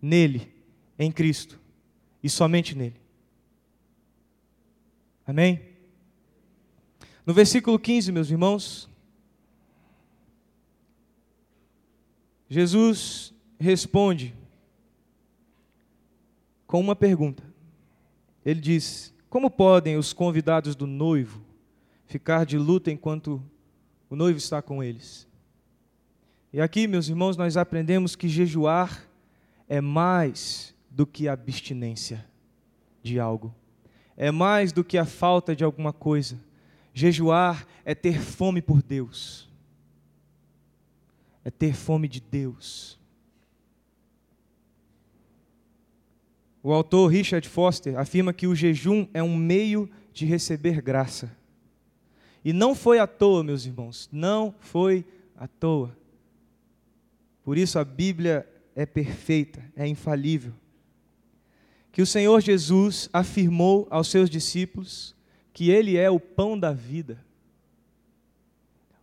nele, 0.00 0.52
em 0.98 1.10
Cristo, 1.10 1.58
e 2.22 2.28
somente 2.28 2.76
nele. 2.76 3.00
Amém? 5.26 5.60
No 7.26 7.34
versículo 7.34 7.78
15, 7.78 8.12
meus 8.12 8.30
irmãos, 8.30 8.88
Jesus 12.48 13.32
responde 13.58 14.34
com 16.66 16.80
uma 16.80 16.96
pergunta. 16.96 17.44
Ele 18.44 18.60
diz: 18.60 19.14
como 19.30 19.48
podem 19.48 19.96
os 19.96 20.12
convidados 20.12 20.74
do 20.74 20.88
noivo 20.88 21.40
ficar 22.04 22.44
de 22.44 22.58
luta 22.58 22.90
enquanto 22.90 23.40
o 24.10 24.16
noivo 24.16 24.36
está 24.36 24.60
com 24.60 24.82
eles? 24.82 25.26
E 26.52 26.60
aqui, 26.60 26.88
meus 26.88 27.08
irmãos, 27.08 27.36
nós 27.36 27.56
aprendemos 27.56 28.16
que 28.16 28.28
jejuar 28.28 29.08
é 29.68 29.80
mais 29.80 30.74
do 30.90 31.06
que 31.06 31.28
abstinência 31.28 32.26
de 33.00 33.20
algo, 33.20 33.54
é 34.16 34.32
mais 34.32 34.72
do 34.72 34.82
que 34.82 34.98
a 34.98 35.06
falta 35.06 35.54
de 35.54 35.62
alguma 35.62 35.92
coisa. 35.92 36.38
Jejuar 36.92 37.64
é 37.84 37.94
ter 37.94 38.20
fome 38.20 38.60
por 38.60 38.82
Deus, 38.82 39.48
é 41.44 41.50
ter 41.52 41.72
fome 41.72 42.08
de 42.08 42.20
Deus. 42.20 42.99
O 46.62 46.72
autor 46.72 47.08
Richard 47.08 47.48
Foster 47.48 47.98
afirma 47.98 48.32
que 48.32 48.46
o 48.46 48.54
jejum 48.54 49.06
é 49.14 49.22
um 49.22 49.34
meio 49.34 49.88
de 50.12 50.26
receber 50.26 50.82
graça. 50.82 51.34
E 52.44 52.52
não 52.52 52.74
foi 52.74 52.98
à 52.98 53.06
toa, 53.06 53.42
meus 53.42 53.64
irmãos, 53.64 54.08
não 54.12 54.54
foi 54.60 55.04
à 55.36 55.46
toa. 55.46 55.96
Por 57.42 57.56
isso 57.56 57.78
a 57.78 57.84
Bíblia 57.84 58.46
é 58.74 58.84
perfeita, 58.84 59.62
é 59.74 59.86
infalível. 59.86 60.52
Que 61.92 62.02
o 62.02 62.06
Senhor 62.06 62.40
Jesus 62.40 63.08
afirmou 63.12 63.86
aos 63.90 64.08
seus 64.08 64.30
discípulos 64.30 65.14
que 65.52 65.70
Ele 65.70 65.96
é 65.96 66.10
o 66.10 66.20
pão 66.20 66.58
da 66.58 66.72
vida, 66.72 67.24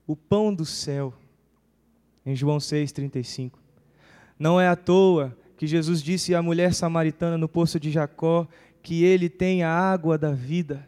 o 0.05 0.15
pão 0.15 0.53
do 0.53 0.65
céu, 0.65 1.13
em 2.25 2.35
João 2.35 2.57
6,35. 2.57 3.53
Não 4.39 4.59
é 4.59 4.67
à 4.67 4.75
toa 4.75 5.37
que 5.57 5.65
Jesus 5.65 6.03
disse 6.03 6.35
à 6.35 6.41
mulher 6.41 6.73
samaritana 6.73 7.37
no 7.37 7.49
poço 7.49 7.79
de 7.79 7.91
Jacó 7.91 8.47
que 8.83 9.03
ele 9.03 9.27
tem 9.27 9.63
a 9.63 9.71
água 9.71 10.17
da 10.17 10.31
vida, 10.31 10.87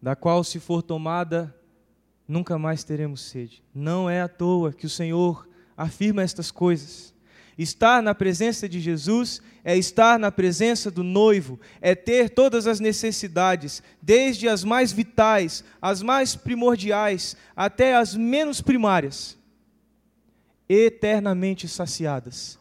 da 0.00 0.16
qual, 0.16 0.42
se 0.42 0.58
for 0.58 0.82
tomada, 0.82 1.54
nunca 2.26 2.58
mais 2.58 2.82
teremos 2.82 3.20
sede. 3.20 3.62
Não 3.72 4.08
é 4.08 4.22
à 4.22 4.28
toa 4.28 4.72
que 4.72 4.86
o 4.86 4.90
Senhor 4.90 5.46
afirma 5.76 6.22
estas 6.22 6.50
coisas. 6.50 7.14
Estar 7.56 8.02
na 8.02 8.14
presença 8.14 8.66
de 8.66 8.80
Jesus 8.80 9.42
é 9.62 9.76
estar 9.76 10.18
na 10.18 10.32
presença 10.32 10.90
do 10.90 11.04
noivo, 11.04 11.60
é 11.82 11.94
ter 11.94 12.30
todas 12.30 12.66
as 12.66 12.80
necessidades, 12.80 13.82
desde 14.00 14.48
as 14.48 14.64
mais 14.64 14.90
vitais, 14.90 15.62
as 15.80 16.02
mais 16.02 16.34
primordiais, 16.34 17.36
até 17.54 17.94
as 17.94 18.16
menos 18.16 18.62
primárias 18.62 19.40
eternamente 20.68 21.68
saciadas. 21.68 22.58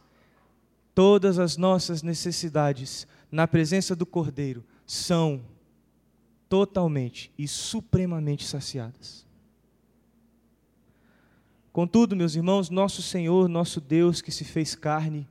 Todas 0.94 1.40
as 1.40 1.58
nossas 1.58 2.04
necessidades 2.04 3.08
na 3.32 3.48
presença 3.48 3.96
do 3.96 4.06
Cordeiro 4.06 4.64
são 4.86 5.42
totalmente 6.50 7.32
e 7.38 7.48
supremamente 7.48 8.46
saciadas. 8.46 9.26
Contudo, 11.72 12.16
meus 12.16 12.36
irmãos, 12.36 12.70
nosso 12.70 13.02
Senhor, 13.02 13.48
nosso 13.48 13.80
Deus 13.80 14.22
que 14.22 14.32
se 14.32 14.44
fez 14.44 14.76
carne 14.76 15.26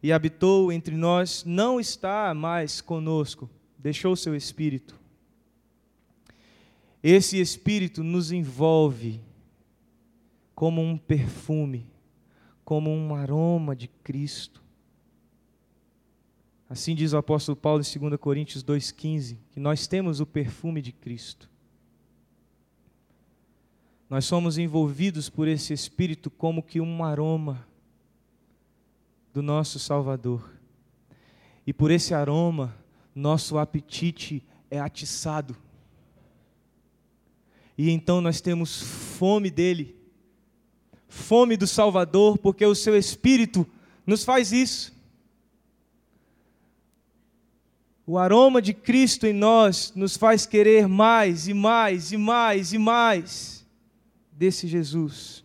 e 0.00 0.12
habitou 0.12 0.70
entre 0.70 0.96
nós, 0.96 1.42
não 1.44 1.80
está 1.80 2.32
mais 2.32 2.80
conosco, 2.80 3.50
deixou 3.76 4.14
seu 4.14 4.36
espírito. 4.36 5.00
Esse 7.02 7.40
espírito 7.40 8.04
nos 8.04 8.30
envolve 8.30 9.20
como 10.54 10.80
um 10.80 10.96
perfume, 10.96 11.84
como 12.64 12.90
um 12.90 13.14
aroma 13.14 13.74
de 13.74 13.88
Cristo. 13.88 14.62
Assim 16.68 16.94
diz 16.94 17.12
o 17.12 17.18
apóstolo 17.18 17.54
Paulo 17.54 17.82
em 17.82 17.98
2 17.98 18.18
Coríntios 18.18 18.64
2,15, 18.64 19.36
que 19.50 19.60
nós 19.60 19.86
temos 19.86 20.20
o 20.20 20.26
perfume 20.26 20.80
de 20.80 20.90
Cristo. 20.90 21.50
Nós 24.08 24.24
somos 24.24 24.58
envolvidos 24.58 25.28
por 25.28 25.48
esse 25.48 25.72
Espírito 25.72 26.30
como 26.30 26.62
que 26.62 26.80
um 26.80 27.04
aroma 27.04 27.66
do 29.32 29.42
nosso 29.42 29.78
Salvador. 29.78 30.50
E 31.66 31.72
por 31.72 31.90
esse 31.90 32.12
aroma, 32.14 32.76
nosso 33.14 33.58
apetite 33.58 34.42
é 34.70 34.80
atiçado. 34.80 35.56
E 37.76 37.90
então 37.90 38.20
nós 38.20 38.40
temos 38.40 38.82
fome 38.82 39.50
dele, 39.50 39.96
fome 41.12 41.58
do 41.58 41.66
Salvador, 41.66 42.38
porque 42.38 42.64
o 42.64 42.74
seu 42.74 42.96
Espírito 42.96 43.66
nos 44.06 44.24
faz 44.24 44.50
isso. 44.50 44.92
O 48.06 48.16
aroma 48.16 48.62
de 48.62 48.72
Cristo 48.72 49.26
em 49.26 49.32
nós 49.32 49.92
nos 49.94 50.16
faz 50.16 50.46
querer 50.46 50.88
mais 50.88 51.48
e 51.48 51.54
mais 51.54 52.12
e 52.12 52.16
mais 52.16 52.72
e 52.72 52.78
mais 52.78 53.66
desse 54.32 54.66
Jesus. 54.66 55.44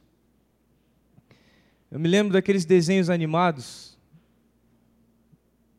Eu 1.91 1.99
me 1.99 2.07
lembro 2.07 2.31
daqueles 2.31 2.63
desenhos 2.63 3.09
animados 3.09 3.97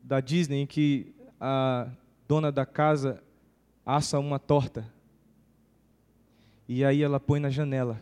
da 0.03 0.19
Disney 0.19 0.61
em 0.61 0.67
que 0.67 1.13
a 1.41 1.87
dona 2.27 2.51
da 2.51 2.65
casa 2.65 3.21
assa 3.83 4.19
uma 4.19 4.37
torta 4.37 4.87
e 6.67 6.85
aí 6.85 7.01
ela 7.01 7.19
põe 7.19 7.39
na 7.39 7.49
janela. 7.49 7.99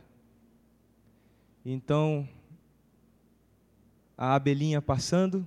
Então, 1.70 2.26
a 4.18 4.36
abelhinha 4.36 4.82
passando 4.82 5.46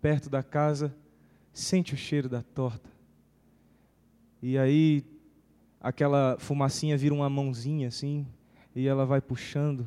perto 0.00 0.30
da 0.30 0.42
casa 0.42 0.96
sente 1.52 1.92
o 1.92 1.98
cheiro 1.98 2.30
da 2.30 2.40
torta. 2.40 2.88
E 4.40 4.56
aí 4.56 5.04
aquela 5.78 6.38
fumacinha 6.38 6.96
vira 6.96 7.14
uma 7.14 7.28
mãozinha 7.28 7.88
assim, 7.88 8.26
e 8.74 8.88
ela 8.88 9.04
vai 9.04 9.20
puxando, 9.20 9.86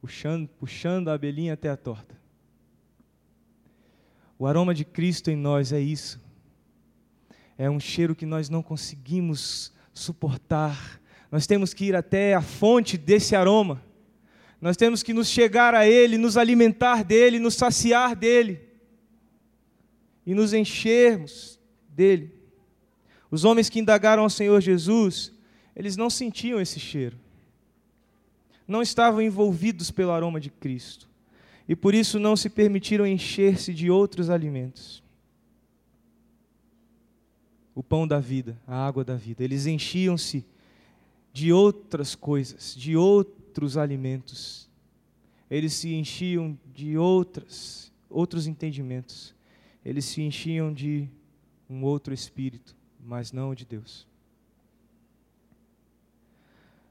puxando, 0.00 0.48
puxando 0.48 1.08
a 1.08 1.12
abelhinha 1.12 1.52
até 1.52 1.68
a 1.68 1.76
torta. 1.76 2.18
O 4.38 4.46
aroma 4.46 4.72
de 4.72 4.86
Cristo 4.86 5.30
em 5.30 5.36
nós 5.36 5.74
é 5.74 5.78
isso. 5.78 6.18
É 7.58 7.68
um 7.68 7.78
cheiro 7.78 8.16
que 8.16 8.24
nós 8.24 8.48
não 8.48 8.62
conseguimos 8.62 9.74
suportar. 9.92 10.98
Nós 11.30 11.46
temos 11.46 11.74
que 11.74 11.84
ir 11.84 11.94
até 11.94 12.32
a 12.32 12.40
fonte 12.40 12.96
desse 12.96 13.36
aroma. 13.36 13.84
Nós 14.60 14.76
temos 14.76 15.02
que 15.02 15.12
nos 15.12 15.28
chegar 15.28 15.74
a 15.74 15.86
Ele, 15.86 16.16
nos 16.16 16.36
alimentar 16.36 17.04
dele, 17.04 17.38
nos 17.38 17.54
saciar 17.54 18.16
dele 18.16 18.60
e 20.24 20.34
nos 20.34 20.52
enchermos 20.52 21.58
dele. 21.88 22.32
Os 23.30 23.44
homens 23.44 23.68
que 23.68 23.78
indagaram 23.78 24.22
ao 24.22 24.30
Senhor 24.30 24.60
Jesus, 24.60 25.32
eles 25.74 25.96
não 25.96 26.08
sentiam 26.08 26.60
esse 26.60 26.80
cheiro. 26.80 27.18
Não 28.66 28.82
estavam 28.82 29.20
envolvidos 29.20 29.90
pelo 29.90 30.10
aroma 30.10 30.40
de 30.40 30.50
Cristo. 30.50 31.08
E 31.68 31.76
por 31.76 31.94
isso 31.94 32.18
não 32.18 32.36
se 32.36 32.48
permitiram 32.48 33.06
encher-se 33.06 33.74
de 33.74 33.90
outros 33.90 34.30
alimentos. 34.30 35.02
O 37.74 37.82
pão 37.82 38.06
da 38.06 38.18
vida, 38.18 38.58
a 38.66 38.86
água 38.86 39.04
da 39.04 39.16
vida. 39.16 39.44
Eles 39.44 39.66
enchiam-se 39.66 40.44
de 41.32 41.52
outras 41.52 42.14
coisas, 42.14 42.74
de 42.74 42.96
outros 42.96 43.45
alimentos. 43.76 44.68
Eles 45.50 45.72
se 45.72 45.94
enchiam 45.94 46.58
de 46.74 46.98
outras, 46.98 47.92
outros 48.10 48.46
entendimentos 48.46 49.36
eles 49.86 50.04
se 50.04 50.20
enchiam 50.20 50.74
de 50.74 51.08
um 51.70 51.84
outro 51.84 52.12
espírito, 52.12 52.74
mas 52.98 53.30
não 53.30 53.54
de 53.54 53.64
Deus. 53.64 54.04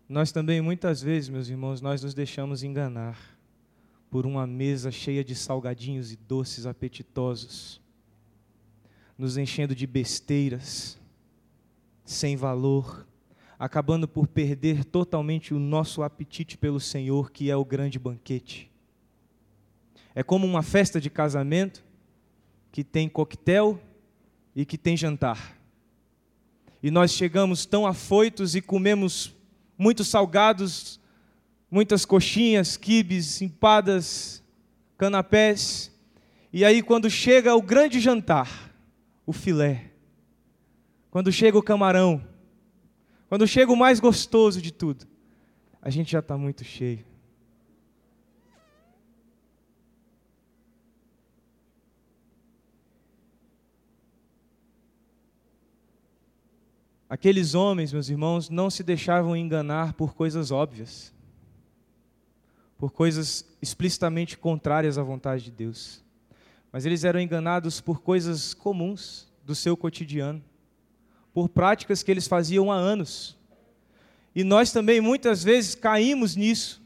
Nós 0.08 0.32
também, 0.32 0.62
muitas 0.62 1.02
vezes, 1.02 1.28
meus 1.28 1.50
irmãos, 1.50 1.82
nós 1.82 2.02
nos 2.02 2.14
deixamos 2.14 2.64
enganar 2.64 3.20
por 4.10 4.26
uma 4.26 4.48
mesa 4.48 4.92
cheia 4.92 5.26
de 5.26 5.36
salgadinhos 5.36 6.14
e 6.14 6.16
doces 6.16 6.66
apetitosos, 6.66 7.82
nos 9.18 9.36
enchendo 9.36 9.76
de 9.76 9.86
besteiras, 9.86 10.98
sem 12.06 12.38
valor, 12.38 13.06
acabando 13.58 14.08
por 14.08 14.28
perder 14.28 14.84
totalmente 14.84 15.54
o 15.54 15.60
nosso 15.60 16.04
apetite 16.04 16.58
pelo 16.58 16.80
Senhor, 16.80 17.32
que 17.32 17.50
é 17.50 17.56
o 17.56 17.66
grande 17.66 17.98
banquete. 17.98 18.70
É 20.14 20.24
como 20.24 20.46
uma 20.46 20.64
festa 20.64 21.00
de 21.00 21.10
casamento 21.10 21.84
que 22.72 22.84
tem 22.84 23.08
coquetel 23.08 23.80
e 24.56 24.66
que 24.66 24.78
tem 24.78 24.96
jantar. 24.96 25.58
E 26.82 26.92
nós 26.92 27.12
chegamos 27.12 27.66
tão 27.66 27.86
afoitos 27.88 28.56
e 28.56 28.62
comemos 28.62 29.34
muitos 29.78 30.08
salgados, 30.08 31.00
muitas 31.70 32.06
coxinhas, 32.06 32.78
quibes, 32.78 33.42
empadas, 33.42 34.44
canapés. 34.98 35.92
E 36.54 36.64
aí, 36.64 36.82
quando 36.82 37.10
chega 37.10 37.56
o 37.56 37.62
grande 37.62 38.00
jantar, 38.00 38.74
o 39.26 39.34
filé, 39.34 39.92
quando 41.10 41.32
chega 41.32 41.58
o 41.58 41.64
camarão, 41.64 42.26
quando 43.28 43.48
chega 43.48 43.72
o 43.72 43.76
mais 43.76 44.00
gostoso 44.00 44.62
de 44.62 44.72
tudo, 44.72 45.06
a 45.82 45.90
gente 45.90 46.12
já 46.12 46.20
está 46.20 46.38
muito 46.38 46.64
cheio. 46.64 47.06
Aqueles 57.08 57.54
homens, 57.54 57.94
meus 57.94 58.10
irmãos, 58.10 58.50
não 58.50 58.70
se 58.70 58.84
deixavam 58.84 59.38
enganar 59.38 59.94
por 59.94 60.16
coisas 60.16 60.52
óbvias, 60.52 61.14
por 62.78 62.92
coisas 62.92 63.46
explicitamente 63.62 64.38
contrárias 64.38 64.98
à 64.98 65.04
vontade 65.04 65.46
de 65.46 65.52
Deus, 65.52 66.04
mas 66.72 66.86
eles 66.86 67.04
eram 67.04 67.20
enganados 67.20 67.80
por 67.80 68.02
coisas 68.02 68.54
comuns 68.54 69.32
do 69.46 69.56
seu 69.56 69.78
cotidiano, 69.78 70.44
por 71.36 71.50
práticas 71.50 72.02
que 72.02 72.10
eles 72.10 72.30
faziam 72.30 72.72
há 72.72 72.78
anos. 72.78 73.38
E 74.34 74.42
nós 74.42 74.72
também 74.72 75.02
muitas 75.02 75.44
vezes 75.44 75.76
caímos 75.76 76.34
nisso. 76.34 76.82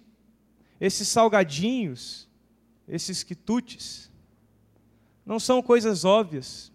Esses 0.81 1.07
salgadinhos, 1.07 2.27
esses 2.87 3.21
quitutes, 3.21 4.11
não 5.23 5.39
são 5.39 5.61
coisas 5.61 6.03
óbvias. 6.03 6.71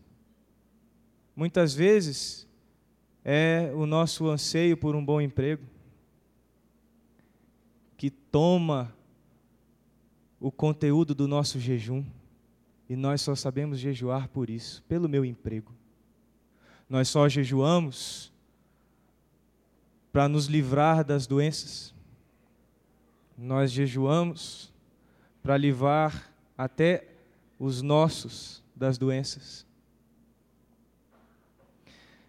Muitas 1.35 1.75
vezes 1.75 2.47
é 3.25 3.73
o 3.75 3.87
nosso 3.87 4.29
anseio 4.29 4.77
por 4.77 4.95
um 4.95 5.05
bom 5.05 5.21
emprego, 5.21 5.65
que 7.97 8.09
toma 8.09 8.95
o 10.39 10.53
conteúdo 10.53 11.13
do 11.13 11.27
nosso 11.27 11.59
jejum, 11.59 12.05
e 12.89 12.95
nós 12.95 13.21
só 13.21 13.35
sabemos 13.35 13.81
jejuar 13.81 14.29
por 14.29 14.49
isso, 14.49 14.81
pelo 14.85 15.09
meu 15.09 15.25
emprego. 15.25 15.75
Nós 16.95 17.09
só 17.09 17.29
jejuamos 17.29 18.33
para 20.13 20.29
nos 20.29 20.47
livrar 20.47 21.05
das 21.05 21.27
doenças. 21.27 21.93
Nós 23.37 23.73
jejuamos 23.73 24.73
para 25.43 25.57
livrar 25.57 26.31
até 26.57 27.09
os 27.59 27.83
nossos 27.83 28.63
das 28.77 28.97
doenças 28.97 29.65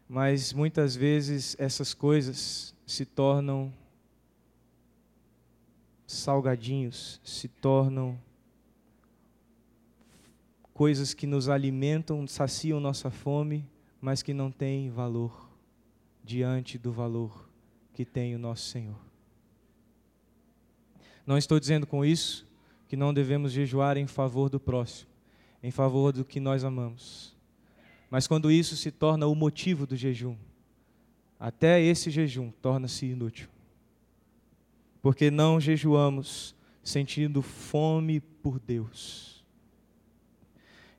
mas 0.08 0.54
muitas 0.54 0.96
vezes 0.96 1.56
essas 1.60 1.94
coisas 1.94 2.76
se 2.86 3.06
tornam 3.06 3.74
salgadinhos, 6.06 7.20
se 7.24 7.48
tornam 7.48 8.18
coisas 10.74 11.14
que 11.14 11.26
nos 11.26 11.50
alimentam, 11.50 12.28
saciam 12.28 12.80
nossa 12.80 13.10
fome, 13.10 13.66
mas 14.06 14.22
que 14.22 14.36
não 14.36 14.52
têm 14.52 14.92
valor 14.92 15.50
diante 16.24 16.78
do 16.78 16.92
valor 16.92 17.50
que 17.92 18.06
tem 18.06 18.36
o 18.36 18.38
nosso 18.38 18.68
Senhor. 18.68 19.00
Não 21.26 21.40
estou 21.40 21.60
dizendo 21.60 21.88
com 21.88 22.06
isso 22.06 22.48
que 22.88 22.96
não 22.96 23.12
devemos 23.12 23.52
jejuar 23.52 23.98
em 23.98 24.06
favor 24.06 24.48
do 24.48 24.60
próximo, 24.60 25.10
em 25.64 25.72
favor 25.72 26.14
do 26.14 26.24
que 26.24 26.40
nós 26.40 26.64
amamos. 26.64 27.36
Mas 28.08 28.28
quando 28.28 28.52
isso 28.52 28.78
se 28.78 28.92
torna 28.92 29.26
o 29.26 29.34
motivo 29.34 29.88
do 29.88 29.96
jejum, 29.96 30.38
até 31.40 31.82
esse 31.82 32.12
jejum 32.12 32.52
torna-se 32.62 33.08
inútil. 33.08 33.50
Porque 35.02 35.32
não 35.32 35.60
jejuamos 35.60 36.56
sentindo 36.84 37.42
fome 37.42 38.20
por 38.22 38.60
Deus. 38.60 39.35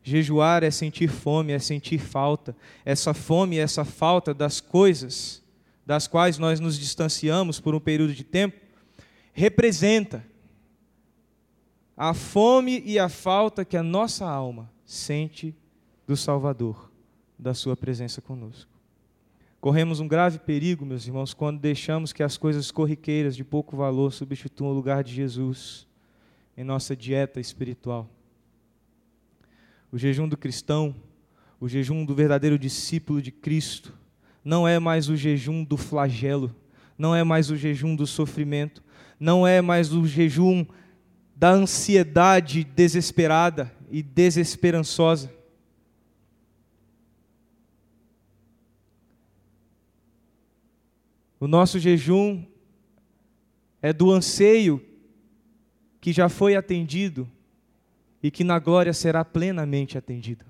Jejuar 0.08 0.62
é 0.62 0.70
sentir 0.70 1.08
fome, 1.08 1.52
é 1.52 1.58
sentir 1.58 1.98
falta. 1.98 2.56
Essa 2.84 3.12
fome, 3.12 3.58
essa 3.58 3.84
falta 3.84 4.32
das 4.32 4.60
coisas 4.60 5.42
das 5.84 6.06
quais 6.06 6.38
nós 6.38 6.60
nos 6.60 6.78
distanciamos 6.78 7.58
por 7.58 7.74
um 7.74 7.80
período 7.80 8.14
de 8.14 8.22
tempo, 8.22 8.56
representa 9.32 10.24
a 11.96 12.14
fome 12.14 12.84
e 12.86 13.00
a 13.00 13.08
falta 13.08 13.64
que 13.64 13.76
a 13.76 13.82
nossa 13.82 14.24
alma 14.24 14.70
sente 14.84 15.52
do 16.06 16.16
Salvador, 16.16 16.88
da 17.36 17.52
Sua 17.52 17.76
presença 17.76 18.22
conosco. 18.22 18.70
Corremos 19.60 19.98
um 19.98 20.06
grave 20.06 20.38
perigo, 20.38 20.86
meus 20.86 21.04
irmãos, 21.04 21.34
quando 21.34 21.58
deixamos 21.58 22.12
que 22.12 22.22
as 22.22 22.36
coisas 22.36 22.70
corriqueiras 22.70 23.34
de 23.34 23.42
pouco 23.42 23.76
valor 23.76 24.12
substituam 24.12 24.70
o 24.70 24.74
lugar 24.74 25.02
de 25.02 25.12
Jesus 25.12 25.84
em 26.56 26.62
nossa 26.62 26.94
dieta 26.94 27.40
espiritual. 27.40 28.08
O 29.96 29.98
jejum 29.98 30.28
do 30.28 30.36
cristão, 30.36 30.94
o 31.58 31.66
jejum 31.66 32.04
do 32.04 32.14
verdadeiro 32.14 32.58
discípulo 32.58 33.22
de 33.22 33.32
Cristo, 33.32 33.94
não 34.44 34.68
é 34.68 34.78
mais 34.78 35.08
o 35.08 35.16
jejum 35.16 35.64
do 35.64 35.78
flagelo, 35.78 36.54
não 36.98 37.14
é 37.14 37.24
mais 37.24 37.50
o 37.50 37.56
jejum 37.56 37.96
do 37.96 38.06
sofrimento, 38.06 38.84
não 39.18 39.46
é 39.46 39.62
mais 39.62 39.94
o 39.94 40.06
jejum 40.06 40.66
da 41.34 41.50
ansiedade 41.50 42.62
desesperada 42.62 43.74
e 43.90 44.02
desesperançosa. 44.02 45.32
O 51.40 51.48
nosso 51.48 51.78
jejum 51.78 52.44
é 53.80 53.94
do 53.94 54.10
anseio 54.12 54.78
que 56.02 56.12
já 56.12 56.28
foi 56.28 56.54
atendido 56.54 57.26
e 58.22 58.30
que 58.30 58.44
na 58.44 58.58
glória 58.58 58.92
será 58.92 59.24
plenamente 59.24 59.96
atendido. 59.96 60.44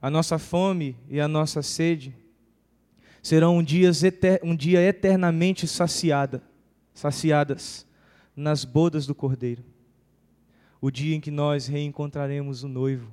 A 0.00 0.08
nossa 0.08 0.38
fome 0.38 0.96
e 1.08 1.20
a 1.20 1.26
nossa 1.26 1.62
sede 1.62 2.14
serão 3.22 3.58
um, 3.58 3.62
dias, 3.62 4.02
um 4.42 4.54
dia 4.54 4.80
eternamente 4.80 5.66
saciada, 5.66 6.42
saciadas 6.94 7.86
nas 8.34 8.64
bodas 8.64 9.06
do 9.06 9.14
Cordeiro. 9.14 9.64
O 10.80 10.90
dia 10.90 11.16
em 11.16 11.20
que 11.20 11.30
nós 11.30 11.66
reencontraremos 11.66 12.62
o 12.62 12.68
noivo, 12.68 13.10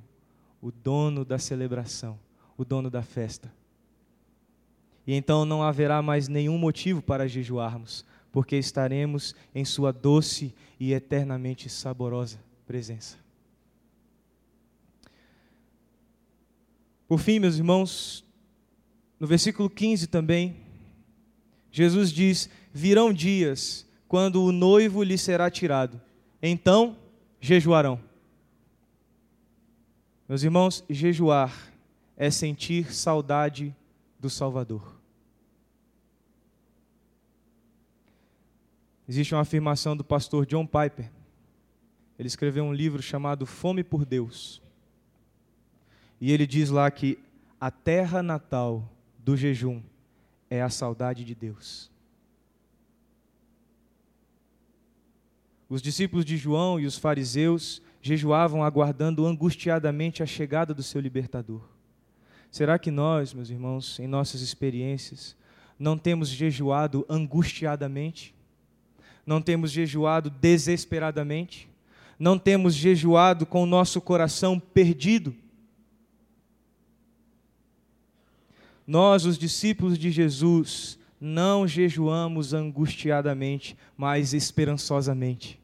o 0.62 0.70
dono 0.70 1.24
da 1.24 1.38
celebração, 1.38 2.18
o 2.56 2.64
dono 2.64 2.88
da 2.88 3.02
festa. 3.02 3.52
E 5.04 5.14
então 5.14 5.44
não 5.44 5.62
haverá 5.62 6.00
mais 6.00 6.28
nenhum 6.28 6.58
motivo 6.58 7.02
para 7.02 7.28
jejuarmos, 7.28 8.04
porque 8.36 8.56
estaremos 8.56 9.34
em 9.54 9.64
Sua 9.64 9.90
doce 9.90 10.54
e 10.78 10.92
eternamente 10.92 11.70
saborosa 11.70 12.38
presença. 12.66 13.16
Por 17.08 17.18
fim, 17.18 17.38
meus 17.38 17.56
irmãos, 17.56 18.22
no 19.18 19.26
versículo 19.26 19.70
15 19.70 20.08
também, 20.08 20.54
Jesus 21.72 22.12
diz: 22.12 22.50
Virão 22.74 23.10
dias 23.10 23.86
quando 24.06 24.44
o 24.44 24.52
noivo 24.52 25.02
lhe 25.02 25.16
será 25.16 25.50
tirado, 25.50 25.98
então 26.42 26.94
jejuarão. 27.40 27.98
Meus 30.28 30.42
irmãos, 30.42 30.84
jejuar 30.90 31.72
é 32.18 32.30
sentir 32.30 32.92
saudade 32.92 33.74
do 34.20 34.28
Salvador. 34.28 34.95
Existe 39.08 39.34
uma 39.34 39.42
afirmação 39.42 39.96
do 39.96 40.02
pastor 40.02 40.44
John 40.46 40.66
Piper. 40.66 41.10
Ele 42.18 42.26
escreveu 42.26 42.64
um 42.64 42.72
livro 42.72 43.02
chamado 43.02 43.46
Fome 43.46 43.84
por 43.84 44.04
Deus. 44.04 44.62
E 46.20 46.32
ele 46.32 46.46
diz 46.46 46.70
lá 46.70 46.90
que 46.90 47.18
a 47.60 47.70
terra 47.70 48.22
natal 48.22 48.90
do 49.18 49.36
jejum 49.36 49.82
é 50.50 50.62
a 50.62 50.70
saudade 50.70 51.24
de 51.24 51.34
Deus. 51.34 51.90
Os 55.68 55.82
discípulos 55.82 56.24
de 56.24 56.36
João 56.36 56.78
e 56.78 56.86
os 56.86 56.96
fariseus 56.96 57.82
jejuavam 58.00 58.62
aguardando 58.62 59.26
angustiadamente 59.26 60.22
a 60.22 60.26
chegada 60.26 60.72
do 60.72 60.82
seu 60.82 61.00
libertador. 61.00 61.62
Será 62.52 62.78
que 62.78 62.90
nós, 62.90 63.34
meus 63.34 63.50
irmãos, 63.50 63.98
em 63.98 64.06
nossas 64.06 64.40
experiências, 64.42 65.36
não 65.76 65.98
temos 65.98 66.28
jejuado 66.28 67.04
angustiadamente? 67.08 68.35
Não 69.26 69.42
temos 69.42 69.72
jejuado 69.72 70.30
desesperadamente? 70.30 71.68
Não 72.18 72.38
temos 72.38 72.74
jejuado 72.74 73.44
com 73.44 73.64
o 73.64 73.66
nosso 73.66 74.00
coração 74.00 74.58
perdido? 74.60 75.34
Nós, 78.86 79.24
os 79.24 79.36
discípulos 79.36 79.98
de 79.98 80.12
Jesus, 80.12 80.96
não 81.20 81.66
jejuamos 81.66 82.54
angustiadamente, 82.54 83.76
mas 83.96 84.32
esperançosamente. 84.32 85.58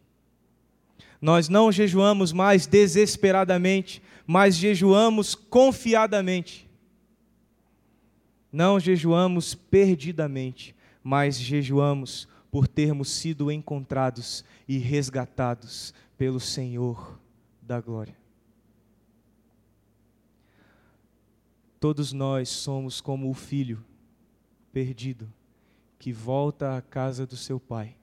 Nós 1.21 1.49
não 1.49 1.71
jejuamos 1.71 2.33
mais 2.33 2.67
desesperadamente, 2.67 4.03
mas 4.27 4.57
jejuamos 4.57 5.37
confiadamente. 5.37 6.69
Não 8.53 8.81
jejuamos 8.81 9.55
perdidamente, 9.55 10.75
mas 11.03 11.39
jejuamos 11.39 12.27
por 12.53 12.69
termos 12.69 13.09
sido 13.09 13.51
encontrados 13.51 14.45
e 14.69 14.77
resgatados 14.77 15.95
pelo 16.19 16.39
Senhor 16.39 17.19
da 17.63 17.81
glória. 17.81 18.15
Todos 21.81 22.13
nós 22.13 22.51
somos 22.51 23.01
como 23.01 23.31
o 23.31 23.35
filho 23.35 23.83
perdido 24.71 25.33
que 25.99 26.13
volta 26.13 26.77
à 26.77 26.83
casa 26.83 27.27
do 27.27 27.39
seu 27.39 27.59
pai 27.59 27.97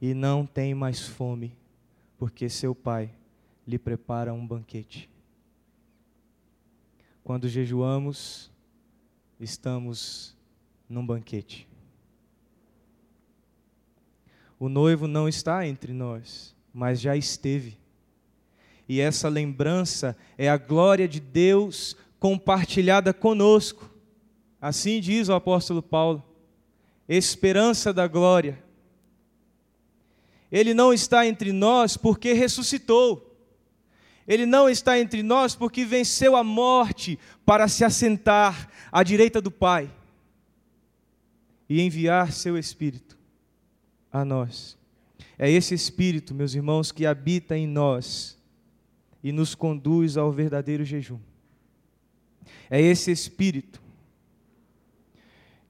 e 0.00 0.14
não 0.14 0.46
tem 0.46 0.74
mais 0.74 1.06
fome, 1.06 1.54
porque 2.16 2.48
seu 2.48 2.74
pai 2.74 3.14
lhe 3.66 3.78
prepara 3.78 4.32
um 4.32 4.46
banquete. 4.46 5.10
Quando 7.22 7.46
jejuamos, 7.46 8.50
estamos 9.38 10.34
num 10.88 11.06
banquete. 11.06 11.69
O 14.60 14.68
noivo 14.68 15.08
não 15.08 15.28
está 15.28 15.66
entre 15.66 15.92
nós, 15.92 16.54
mas 16.72 17.00
já 17.00 17.16
esteve 17.16 17.80
e 18.90 19.00
essa 19.00 19.28
lembrança 19.28 20.16
é 20.36 20.50
a 20.50 20.56
glória 20.56 21.06
de 21.06 21.20
Deus 21.20 21.96
compartilhada 22.18 23.14
conosco. 23.14 23.88
Assim 24.60 24.98
diz 25.00 25.28
o 25.28 25.32
apóstolo 25.32 25.80
Paulo, 25.80 26.24
esperança 27.08 27.92
da 27.92 28.08
glória. 28.08 28.60
Ele 30.50 30.74
não 30.74 30.92
está 30.92 31.24
entre 31.24 31.52
nós 31.52 31.96
porque 31.96 32.32
ressuscitou. 32.32 33.32
Ele 34.26 34.44
não 34.44 34.68
está 34.68 34.98
entre 34.98 35.22
nós 35.22 35.54
porque 35.54 35.84
venceu 35.84 36.34
a 36.34 36.42
morte 36.42 37.16
para 37.46 37.68
se 37.68 37.84
assentar 37.84 38.68
à 38.90 39.04
direita 39.04 39.40
do 39.40 39.52
Pai 39.52 39.88
e 41.68 41.80
enviar 41.80 42.32
seu 42.32 42.58
Espírito 42.58 43.19
a 44.12 44.24
nós. 44.24 44.76
É 45.38 45.50
esse 45.50 45.74
Espírito, 45.74 46.34
meus 46.34 46.54
irmãos, 46.54 46.92
que 46.92 47.06
habita 47.06 47.56
em 47.56 47.66
nós 47.66 48.38
e 49.22 49.32
nos 49.32 49.54
conduz 49.54 50.16
ao 50.16 50.32
verdadeiro 50.32 50.84
jejum. 50.84 51.18
É 52.68 52.80
esse 52.80 53.10
espírito 53.10 53.80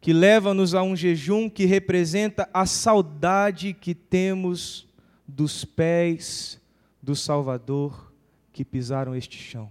que 0.01 0.13
leva-nos 0.13 0.75
a 0.75 0.83
um 0.83 0.97
jejum 0.97 1.49
que 1.49 1.67
representa 1.67 2.49
a 2.55 2.65
saudade 2.65 3.75
que 3.75 3.95
temos 3.95 4.89
dos 5.27 5.65
pés 5.65 6.61
do 7.03 7.15
Salvador 7.15 8.13
que 8.53 8.65
pisaram 8.65 9.15
este 9.15 9.37
chão, 9.37 9.71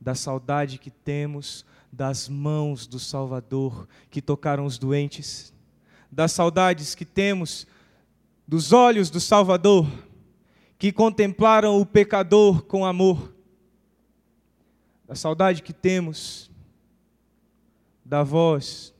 da 0.00 0.14
saudade 0.14 0.78
que 0.78 0.90
temos 0.90 1.64
das 1.92 2.28
mãos 2.28 2.86
do 2.86 2.98
Salvador 2.98 3.86
que 4.10 4.22
tocaram 4.22 4.64
os 4.64 4.78
doentes, 4.78 5.52
das 6.10 6.32
saudades 6.32 6.94
que 6.94 7.04
temos 7.04 7.66
dos 8.46 8.72
olhos 8.72 9.10
do 9.10 9.20
Salvador 9.20 9.86
que 10.78 10.92
contemplaram 10.92 11.80
o 11.80 11.86
pecador 11.86 12.62
com 12.62 12.84
amor, 12.84 13.34
da 15.06 15.14
saudade 15.14 15.62
que 15.62 15.72
temos 15.72 16.50
da 18.04 18.22
voz 18.22 18.94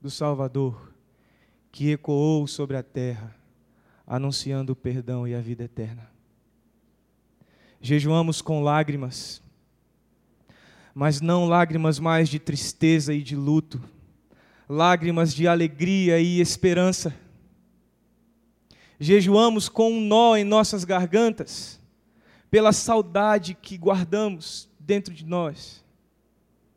do 0.00 0.10
Salvador 0.10 0.92
que 1.72 1.90
ecoou 1.90 2.46
sobre 2.46 2.76
a 2.76 2.82
terra, 2.82 3.34
anunciando 4.06 4.72
o 4.72 4.76
perdão 4.76 5.26
e 5.26 5.34
a 5.34 5.40
vida 5.40 5.64
eterna. 5.64 6.08
Jejuamos 7.80 8.40
com 8.40 8.62
lágrimas, 8.62 9.42
mas 10.94 11.20
não 11.20 11.46
lágrimas 11.46 11.98
mais 11.98 12.28
de 12.28 12.38
tristeza 12.38 13.12
e 13.12 13.22
de 13.22 13.36
luto, 13.36 13.82
lágrimas 14.68 15.34
de 15.34 15.46
alegria 15.46 16.20
e 16.20 16.40
esperança 16.40 17.12
jejuamos 18.98 19.68
com 19.68 19.92
um 19.92 20.00
nó 20.00 20.36
em 20.36 20.44
nossas 20.44 20.84
gargantas, 20.84 21.80
pela 22.50 22.72
saudade 22.72 23.54
que 23.54 23.76
guardamos 23.76 24.68
dentro 24.78 25.12
de 25.12 25.24
nós, 25.24 25.84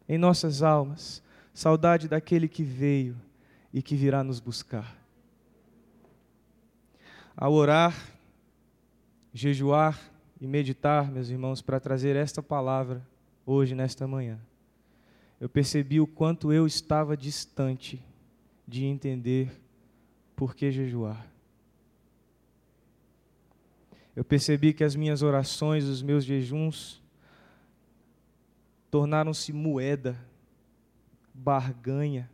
em 0.07 0.17
nossas 0.17 0.61
almas, 0.61 1.22
saudade 1.53 2.07
daquele 2.07 2.47
que 2.47 2.63
veio 2.63 3.15
e 3.74 3.82
que 3.82 3.95
virá 3.95 4.24
nos 4.24 4.39
buscar. 4.39 4.97
Ao 7.38 7.53
orar, 7.53 7.95
jejuar 9.34 9.99
e 10.41 10.47
meditar, 10.47 11.11
meus 11.11 11.30
irmãos, 11.30 11.61
para 11.61 11.80
trazer 11.80 12.15
esta 12.15 12.41
palavra 12.41 13.05
hoje, 13.45 13.76
nesta 13.76 14.07
manhã, 14.07 14.39
eu 15.39 15.47
percebi 15.47 16.01
o 16.01 16.07
quanto 16.07 16.51
eu 16.51 16.67
estava 16.67 17.15
distante 17.15 18.03
de 18.67 18.86
entender 18.86 19.49
por 20.36 20.53
que 20.53 20.72
jejuar. 20.72 21.26
Eu 24.16 24.24
percebi 24.24 24.74
que 24.74 24.84
as 24.84 24.95
minhas 24.95 25.22
orações, 25.22 25.86
os 25.86 26.01
meus 26.01 26.26
jejuns, 26.26 27.01
tornaram-se 28.89 29.53
moeda, 29.53 30.20
barganha, 31.34 32.30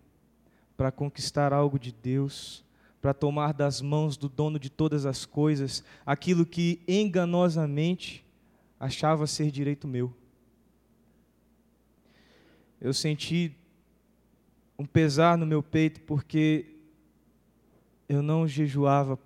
para 0.76 0.92
conquistar 0.92 1.54
algo 1.54 1.78
de 1.80 1.92
Deus, 1.92 2.64
para 3.02 3.14
tomar 3.14 3.54
das 3.54 3.82
mãos 3.82 4.18
do 4.18 4.28
dono 4.28 4.60
de 4.60 4.70
todas 4.70 5.06
as 5.06 5.26
coisas 5.26 5.84
aquilo 6.06 6.46
que 6.46 6.82
enganosamente 6.88 8.26
achava 8.80 9.28
ser 9.28 9.52
direito 9.52 9.88
meu. 9.88 10.14
Eu 12.82 12.94
senti 12.94 13.56
um 14.78 14.86
pesar 14.86 15.38
no 15.38 15.46
meu 15.46 15.64
peito 15.64 16.02
porque 16.02 16.76
eu 18.08 18.22
não 18.22 18.48
jejuava 18.48 19.18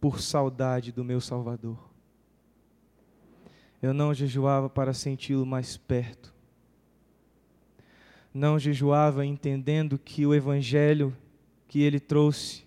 por 0.00 0.20
saudade 0.20 0.92
do 0.92 1.04
meu 1.04 1.20
Salvador. 1.20 1.87
Eu 3.80 3.94
não 3.94 4.12
jejuava 4.12 4.68
para 4.68 4.92
senti-lo 4.92 5.46
mais 5.46 5.76
perto. 5.76 6.34
Não 8.34 8.58
jejuava 8.58 9.24
entendendo 9.24 9.98
que 9.98 10.26
o 10.26 10.34
evangelho 10.34 11.16
que 11.66 11.80
ele 11.80 12.00
trouxe 12.00 12.66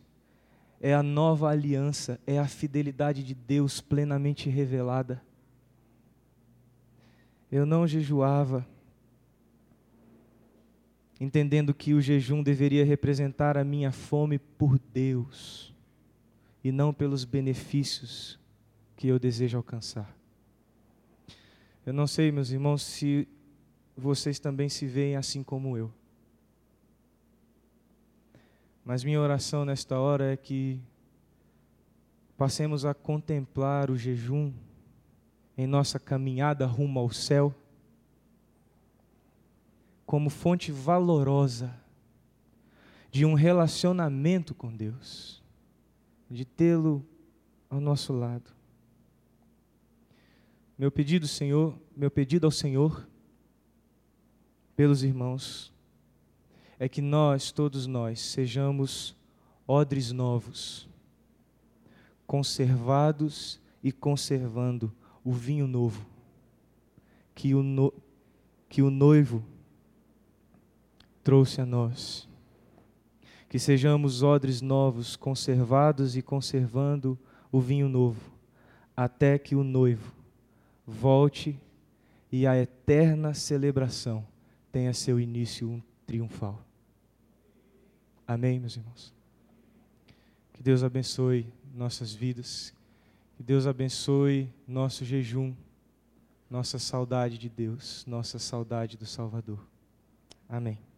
é 0.80 0.94
a 0.94 1.04
nova 1.04 1.50
aliança, 1.50 2.20
é 2.26 2.40
a 2.40 2.48
fidelidade 2.48 3.24
de 3.24 3.36
Deus 3.36 3.82
plenamente 3.82 4.50
revelada. 4.50 5.22
Eu 7.52 7.66
não 7.66 7.86
jejuava 7.86 8.66
entendendo 11.20 11.72
que 11.72 11.94
o 11.94 12.02
jejum 12.02 12.42
deveria 12.42 12.84
representar 12.84 13.56
a 13.56 13.64
minha 13.64 13.92
fome 13.92 14.40
por 14.40 14.80
Deus 14.80 15.72
e 16.64 16.72
não 16.72 16.92
pelos 16.92 17.24
benefícios 17.24 18.40
que 18.96 19.08
eu 19.08 19.20
desejo 19.20 19.58
alcançar. 19.58 20.21
Eu 21.84 21.94
não 21.94 22.06
sei, 22.06 22.32
meus 22.32 22.52
irmãos, 22.52 22.84
se 22.84 23.28
vocês 23.98 24.40
também 24.40 24.70
se 24.70 24.86
veem 24.86 25.16
assim 25.16 25.42
como 25.42 25.76
eu. 25.76 25.92
Mas 28.86 29.04
minha 29.04 29.20
oração 29.20 29.66
nesta 29.66 30.00
hora 30.00 30.32
é 30.32 30.38
que 30.38 30.80
passemos 32.38 32.86
a 32.86 32.94
contemplar 32.94 33.90
o 33.90 33.98
jejum 33.98 34.54
em 35.58 35.66
nossa 35.66 36.00
caminhada 36.00 36.66
rumo 36.66 37.00
ao 37.00 37.12
céu 37.12 37.54
como 40.06 40.30
fonte 40.30 40.72
valorosa 40.72 41.74
de 43.10 43.26
um 43.26 43.34
relacionamento 43.34 44.54
com 44.54 44.76
Deus, 44.76 45.44
de 46.30 46.46
tê-lo 46.46 47.06
ao 47.70 47.80
nosso 47.80 48.14
lado. 48.14 48.61
Meu 50.82 50.90
pedido, 50.90 51.28
Senhor, 51.28 51.78
meu 51.96 52.10
pedido 52.10 52.48
ao 52.48 52.52
Senhor 52.52 53.08
pelos 54.76 55.04
irmãos 55.04 55.72
é 56.80 56.90
que 56.90 57.04
nós, 57.04 57.52
todos 57.52 57.86
nós, 57.86 58.20
sejamos 58.20 59.16
odres 59.68 60.12
novos, 60.12 60.90
conservados 62.26 63.62
e 63.84 63.92
conservando 63.92 64.92
o 65.24 65.32
vinho 65.32 65.68
novo 65.68 66.04
que 67.36 67.54
o, 67.54 67.62
no, 67.62 67.94
que 68.68 68.82
o 68.82 68.90
noivo 68.90 69.46
trouxe 71.24 71.62
a 71.62 71.66
nós. 71.68 72.28
Que 73.48 73.60
sejamos 73.60 74.24
odres 74.24 74.64
novos, 74.64 75.16
conservados 75.16 76.18
e 76.18 76.24
conservando 76.24 77.20
o 77.52 77.62
vinho 77.62 77.88
novo, 77.88 78.32
até 78.98 79.38
que 79.38 79.54
o 79.56 79.64
noivo 79.64 80.21
volte 80.92 81.60
e 82.32 82.46
a 82.46 82.56
eterna 82.56 83.34
celebração 83.34 84.26
tenha 84.72 84.94
seu 84.94 85.20
início 85.20 85.84
triunfal. 86.06 86.64
Amém, 88.28 88.60
meus 88.60 88.78
irmãos? 88.78 89.14
Que 90.54 90.64
Deus 90.64 90.84
abençoe 90.84 91.52
nossas 91.74 92.14
vidas, 92.14 92.74
que 93.36 93.44
Deus 93.44 93.66
abençoe 93.66 94.50
nosso 94.68 95.04
jejum, 95.04 95.56
nossa 96.50 96.78
saudade 96.78 97.38
de 97.38 97.50
Deus, 97.50 98.06
nossa 98.06 98.38
saudade 98.38 98.98
do 98.98 99.06
Salvador. 99.06 99.66
Amém. 100.48 100.91